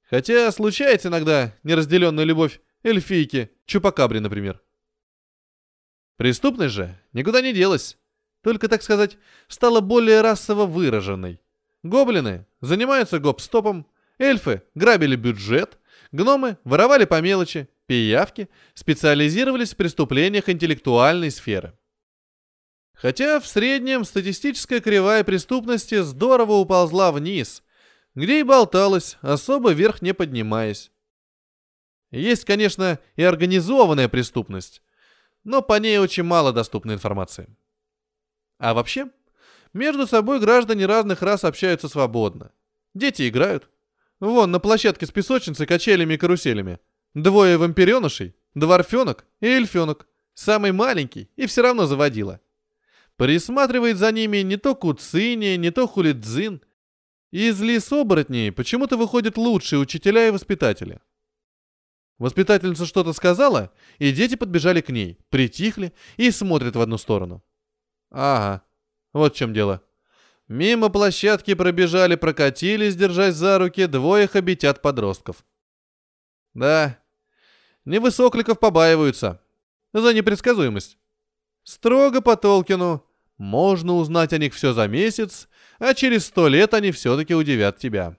Хотя 0.09 0.51
случается 0.51 1.07
иногда 1.07 1.55
неразделенная 1.63 2.23
любовь 2.23 2.61
эльфийки, 2.83 3.51
чупакабри, 3.65 4.19
например. 4.19 4.61
Преступность 6.17 6.75
же 6.75 6.95
никуда 7.13 7.41
не 7.41 7.53
делась. 7.53 7.97
Только, 8.43 8.67
так 8.67 8.81
сказать, 8.81 9.17
стала 9.47 9.81
более 9.81 10.21
расово 10.21 10.65
выраженной. 10.65 11.39
Гоблины 11.83 12.45
занимаются 12.61 13.19
гоп-стопом, 13.19 13.87
Эльфы 14.21 14.61
грабили 14.75 15.15
бюджет, 15.15 15.79
гномы 16.11 16.57
воровали 16.63 17.05
по 17.05 17.19
мелочи, 17.21 17.67
пиявки 17.87 18.49
специализировались 18.75 19.73
в 19.73 19.77
преступлениях 19.77 20.47
интеллектуальной 20.47 21.31
сферы. 21.31 21.73
Хотя 22.93 23.39
в 23.39 23.47
среднем 23.47 24.05
статистическая 24.05 24.79
кривая 24.79 25.23
преступности 25.23 26.01
здорово 26.01 26.53
уползла 26.53 27.11
вниз, 27.11 27.63
где 28.13 28.41
и 28.41 28.43
болталась, 28.43 29.17
особо 29.21 29.71
вверх 29.71 30.03
не 30.03 30.13
поднимаясь. 30.13 30.91
Есть, 32.11 32.45
конечно, 32.45 32.99
и 33.15 33.23
организованная 33.23 34.07
преступность, 34.07 34.83
но 35.43 35.63
по 35.63 35.79
ней 35.79 35.97
очень 35.97 36.23
мало 36.23 36.53
доступной 36.53 36.93
информации. 36.93 37.47
А 38.61 38.75
вообще, 38.75 39.09
между 39.73 40.05
собой 40.05 40.39
граждане 40.39 40.85
разных 40.85 41.23
рас 41.23 41.43
общаются 41.43 41.89
свободно. 41.89 42.51
Дети 42.93 43.27
играют, 43.27 43.67
Вон, 44.19 44.51
на 44.51 44.59
площадке 44.59 45.07
с 45.07 45.11
песочницей, 45.11 45.65
качелями 45.65 46.13
и 46.13 46.17
каруселями. 46.17 46.77
Двое 47.15 47.57
вампиренышей, 47.57 48.35
дворфенок 48.53 49.25
и 49.39 49.47
эльфенок. 49.47 50.07
Самый 50.35 50.73
маленький 50.73 51.27
и 51.37 51.47
все 51.47 51.63
равно 51.63 51.87
заводила. 51.87 52.39
Присматривает 53.15 53.97
за 53.97 54.11
ними 54.11 54.37
не 54.37 54.57
то 54.57 54.75
Куцини, 54.75 55.55
не 55.55 55.71
то 55.71 55.87
Хулидзин. 55.87 56.61
Из 57.31 57.59
лис 57.61 57.91
оборотней 57.91 58.51
почему-то 58.51 58.95
выходят 58.95 59.37
лучшие 59.37 59.79
учителя 59.79 60.27
и 60.27 60.31
воспитатели. 60.31 60.99
Воспитательница 62.19 62.85
что-то 62.85 63.13
сказала, 63.13 63.73
и 63.97 64.11
дети 64.11 64.35
подбежали 64.35 64.81
к 64.81 64.89
ней, 64.89 65.17
притихли 65.29 65.93
и 66.17 66.29
смотрят 66.29 66.75
в 66.75 66.81
одну 66.81 66.99
сторону. 66.99 67.43
Ага, 68.11 68.63
вот 69.13 69.33
в 69.33 69.37
чем 69.37 69.53
дело. 69.53 69.81
Мимо 70.47 70.89
площадки 70.89 71.53
пробежали, 71.53 72.15
прокатились, 72.15 72.95
держась 72.95 73.35
за 73.35 73.57
руки, 73.57 73.85
двое 73.87 74.27
хобитят 74.27 74.81
подростков. 74.81 75.45
Да, 76.53 76.99
невысокликов 77.85 78.59
побаиваются. 78.59 79.41
За 79.93 80.13
непредсказуемость. 80.13 80.97
Строго 81.63 82.21
по 82.21 82.35
Толкину. 82.35 83.05
Можно 83.37 83.95
узнать 83.95 84.33
о 84.33 84.37
них 84.37 84.53
все 84.53 84.73
за 84.73 84.87
месяц, 84.87 85.47
а 85.79 85.93
через 85.93 86.25
сто 86.25 86.47
лет 86.47 86.73
они 86.73 86.91
все-таки 86.91 87.33
удивят 87.33 87.77
тебя. 87.77 88.17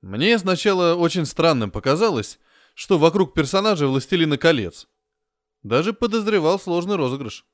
Мне 0.00 0.38
сначала 0.38 0.94
очень 0.94 1.26
странным 1.26 1.70
показалось, 1.70 2.38
что 2.74 2.96
вокруг 2.96 3.34
персонажа 3.34 3.86
«Властелина 3.86 4.38
колец». 4.38 4.88
Даже 5.62 5.92
подозревал 5.92 6.58
сложный 6.58 6.96
розыгрыш. 6.96 7.44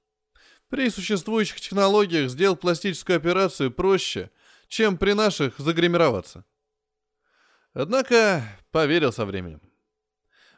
При 0.69 0.91
существующих 0.91 1.61
технологиях 1.61 2.31
сделать 2.31 2.61
пластическую 2.61 3.17
операцию 3.17 3.71
проще, 3.71 4.31
чем 4.69 4.97
при 4.97 5.13
наших 5.13 5.59
загримироваться. 5.59 6.45
Однако 7.73 8.43
поверил 8.71 9.13
со 9.13 9.25
временем. 9.25 9.61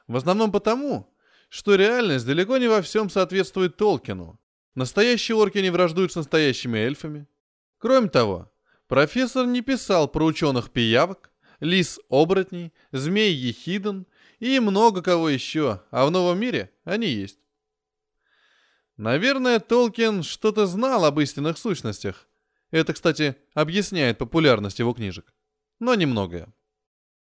В 0.07 0.17
основном 0.17 0.53
потому, 0.53 1.15
что 1.49 1.75
реальность 1.75 2.27
далеко 2.27 2.59
не 2.59 2.69
во 2.69 2.81
всем 2.81 3.11
соответствует 3.11 3.77
Толкину. 3.77 4.41
Настоящие 4.75 5.37
орки 5.37 5.59
не 5.59 5.71
враждуют 5.71 6.13
с 6.13 6.17
настоящими 6.17 6.79
эльфами. 6.79 7.27
Кроме 7.79 8.09
того, 8.09 8.53
профессор 8.87 9.47
не 9.47 9.61
писал 9.61 10.09
про 10.09 10.25
ученых-пиявок, 10.25 11.33
лис-оборотней, 11.61 12.73
змей-ехиден 12.93 14.07
и 14.39 14.61
много 14.61 15.03
кого 15.03 15.29
еще, 15.29 15.83
а 15.91 16.07
в 16.07 16.11
новом 16.11 16.39
мире 16.39 16.73
они 16.85 17.07
есть. 17.07 17.39
Наверное, 18.97 19.61
Толкин 19.61 20.23
что-то 20.23 20.67
знал 20.67 21.05
об 21.05 21.21
истинных 21.21 21.57
сущностях. 21.57 22.27
Это, 22.71 22.93
кстати, 22.93 23.37
объясняет 23.55 24.19
популярность 24.19 24.81
его 24.81 24.93
книжек. 24.93 25.33
Но 25.79 25.95
немногое. 25.95 26.53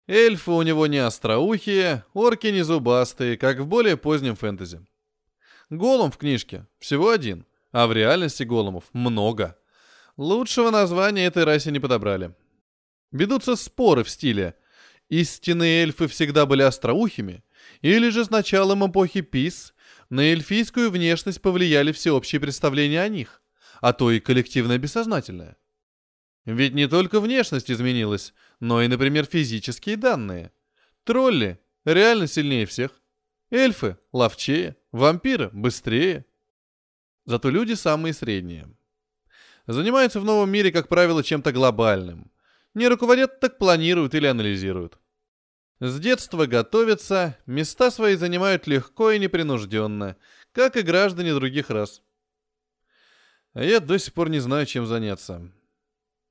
Эльфы 0.07 0.51
у 0.51 0.62
него 0.62 0.88
не 0.88 0.97
остроухие, 0.97 2.03
орки 2.13 2.47
не 2.47 2.63
зубастые, 2.63 3.38
как 3.38 3.59
в 3.59 3.67
более 3.67 3.95
позднем 3.95 4.35
фэнтези. 4.35 4.85
Голум 5.69 6.12
в 6.12 6.17
книжке 6.17 6.65
всего 6.79 7.09
один, 7.09 7.45
а 7.71 7.85
в 7.85 7.93
реальности 7.93 8.43
голумов 8.43 8.85
много. 8.93 9.55
Лучшего 10.17 10.71
названия 10.71 11.25
этой 11.25 11.43
расе 11.43 11.71
не 11.71 11.79
подобрали. 11.79 12.33
Ведутся 13.12 13.55
споры 13.55 14.03
в 14.03 14.09
стиле 14.09 14.55
«Истинные 15.10 15.84
эльфы 15.84 16.08
всегда 16.08 16.45
были 16.45 16.62
остроухими» 16.62 17.43
или 17.82 18.10
же 18.10 18.26
с 18.26 18.30
началом 18.30 18.89
эпохи 18.89 19.22
Пис 19.22 19.74
на 20.10 20.22
эльфийскую 20.22 20.91
внешность 20.91 21.41
повлияли 21.41 21.91
всеобщие 21.91 22.41
представления 22.41 23.02
о 23.02 23.10
них, 23.10 23.41
а 23.82 23.93
то 23.93 24.12
и 24.12 24.19
коллективное 24.19 24.78
бессознательное. 24.78 25.58
Ведь 26.45 26.74
не 26.74 26.88
только 26.88 27.19
внешность 27.19 27.69
изменилась, 27.69 28.34
но 28.60 28.82
и, 28.82 28.88
например, 28.88 29.26
физические 29.26 29.98
данные. 29.98 30.52
Тролли 31.04 31.60
реально 31.86 32.28
сильнее 32.28 32.65
всех. 32.65 33.02
Эльфы 33.52 33.98
ловчее, 34.12 34.78
вампиры 34.91 35.50
быстрее. 35.52 36.26
Зато 37.26 37.50
люди 37.50 37.74
самые 37.74 38.13
средние. 38.13 38.67
Занимаются 39.67 40.19
в 40.19 40.26
новом 40.26 40.50
мире, 40.50 40.72
как 40.72 40.88
правило, 40.88 41.24
чем-то 41.24 41.52
глобальным. 41.52 42.32
Не 42.80 42.88
руководят, 42.88 43.42
так 43.42 43.58
планируют 43.58 44.15
или 44.15 44.26
анализируют. 44.26 45.00
С 45.82 46.00
детства 46.00 46.46
готовятся, 46.46 47.38
места 47.46 47.92
свои 47.92 48.15
занимают 48.15 48.68
легко 48.68 49.12
и 49.12 49.20
непринужденно, 49.20 50.15
как 50.54 50.78
и 50.78 50.82
граждане 50.82 51.34
других 51.34 51.70
рас. 51.70 52.02
А 53.52 53.65
я 53.65 53.82
до 53.82 54.00
сих 54.00 54.13
пор 54.13 54.30
не 54.30 54.39
знаю, 54.39 54.65
чем 54.65 54.88
заняться. 54.88 55.52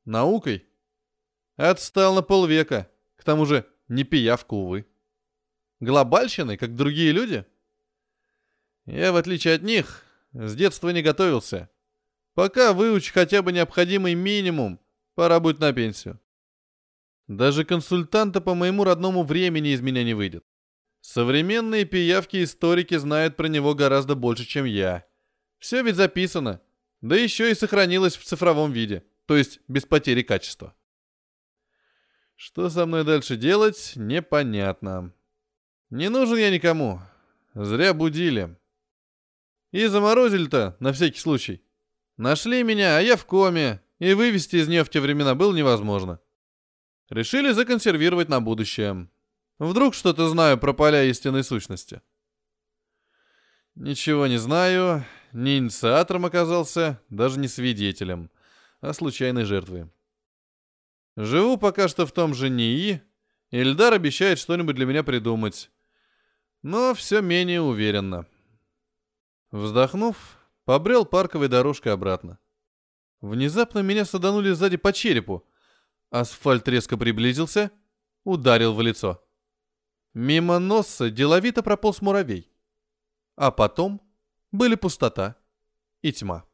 Наукой? 0.07 0.67
Отстал 1.57 2.15
на 2.15 2.23
полвека. 2.23 2.91
К 3.17 3.25
тому 3.25 3.45
же 3.45 3.67
не 3.89 4.05
пиявка, 4.05 4.55
увы. 4.55 4.87
Глобальщиной, 5.81 6.57
как 6.57 6.75
другие 6.75 7.13
люди? 7.13 7.45
Я, 8.87 9.13
в 9.13 9.17
отличие 9.17 9.53
от 9.57 9.63
них, 9.63 10.03
С 10.33 10.55
детства 10.55 10.89
не 10.89 11.03
готовился. 11.03 11.69
Пока 12.33 12.73
выучи 12.73 13.13
хотя 13.13 13.43
бы 13.43 13.53
необходимый 13.53 14.15
минимум, 14.15 14.81
пора 15.15 15.41
будет 15.41 15.59
на 15.59 15.75
пенсию. 15.75 16.19
Даже 17.29 17.65
консультанта 17.65 18.41
по 18.41 18.55
моему 18.55 18.85
родному 18.85 19.23
времени 19.23 19.75
из 19.75 19.83
меня 19.83 20.03
не 20.03 20.15
выйдет. 20.15 20.45
Современные 21.01 21.85
пиявки-историки 21.85 22.97
знают 22.97 23.37
про 23.37 23.49
него 23.49 23.75
гораздо 23.75 24.15
больше, 24.15 24.45
чем 24.47 24.65
я. 24.65 25.07
Все 25.59 25.83
ведь 25.83 25.97
записано. 25.97 26.61
Да 27.03 27.17
еще 27.17 27.51
и 27.51 27.55
сохранилось 27.55 28.17
в 28.17 28.25
цифровом 28.25 28.73
виде, 28.73 29.05
то 29.27 29.37
есть 29.37 29.61
без 29.69 29.85
потери 29.85 30.23
качества. 30.23 30.75
Что 32.35 32.71
со 32.71 32.87
мной 32.87 33.05
дальше 33.05 33.37
делать, 33.37 33.93
непонятно. 33.95 35.13
Не 35.91 36.09
нужен 36.09 36.39
я 36.39 36.51
никому. 36.51 37.01
Зря 37.55 37.93
будили. 37.93 38.57
И 39.71 39.87
заморозили-то, 39.87 40.77
на 40.81 40.93
всякий 40.93 41.21
случай. 41.21 41.63
Нашли 42.17 42.63
меня, 42.63 42.97
а 42.97 43.01
я 43.01 43.17
в 43.17 43.27
коме, 43.27 43.83
и 43.99 44.15
вывести 44.15 44.57
из 44.57 44.69
нее 44.69 44.83
в 44.83 44.89
те 44.89 45.01
времена 45.01 45.35
было 45.35 45.55
невозможно. 45.55 46.21
Решили 47.11 47.53
законсервировать 47.53 48.29
на 48.29 48.41
будущее. 48.41 49.09
Вдруг 49.59 49.95
что-то 49.95 50.29
знаю 50.29 50.59
про 50.59 50.73
поля 50.75 51.05
истинной 51.05 51.43
сущности. 51.43 52.03
Ничего 53.75 54.27
не 54.27 54.37
знаю, 54.37 55.05
не 55.33 55.59
инициатором 55.59 56.27
оказался, 56.27 57.01
даже 57.09 57.39
не 57.39 57.49
свидетелем, 57.49 58.31
а 58.81 58.93
случайной 58.93 59.45
жертвой. 59.45 59.89
Живу 61.17 61.57
пока 61.57 61.89
что 61.89 62.07
в 62.07 62.13
том 62.13 62.35
же 62.35 62.51
НИИ, 62.51 63.03
Ильдар 63.51 63.95
обещает 63.95 64.39
что-нибудь 64.39 64.77
для 64.77 64.85
меня 64.85 65.03
придумать. 65.03 65.71
Но 66.63 66.93
все 66.95 67.23
менее 67.23 67.63
уверенно. 67.63 68.27
Вздохнув, 69.51 70.39
побрел 70.65 71.07
парковой 71.07 71.49
дорожкой 71.49 71.95
обратно. 71.95 72.39
Внезапно 73.21 73.79
меня 73.79 74.05
саданули 74.05 74.51
сзади 74.51 74.77
по 74.77 74.93
черепу. 74.93 75.48
Асфальт 76.11 76.67
резко 76.69 76.97
приблизился, 76.97 77.71
ударил 78.25 78.75
в 78.75 78.81
лицо. 78.81 79.23
Мимо 80.15 80.59
носа 80.59 81.11
деловито 81.11 81.63
прополз 81.63 82.01
муравей. 82.01 82.51
А 83.37 83.51
потом 83.51 84.01
были 84.51 84.75
пустота 84.75 85.37
и 86.03 86.13
тьма. 86.13 86.45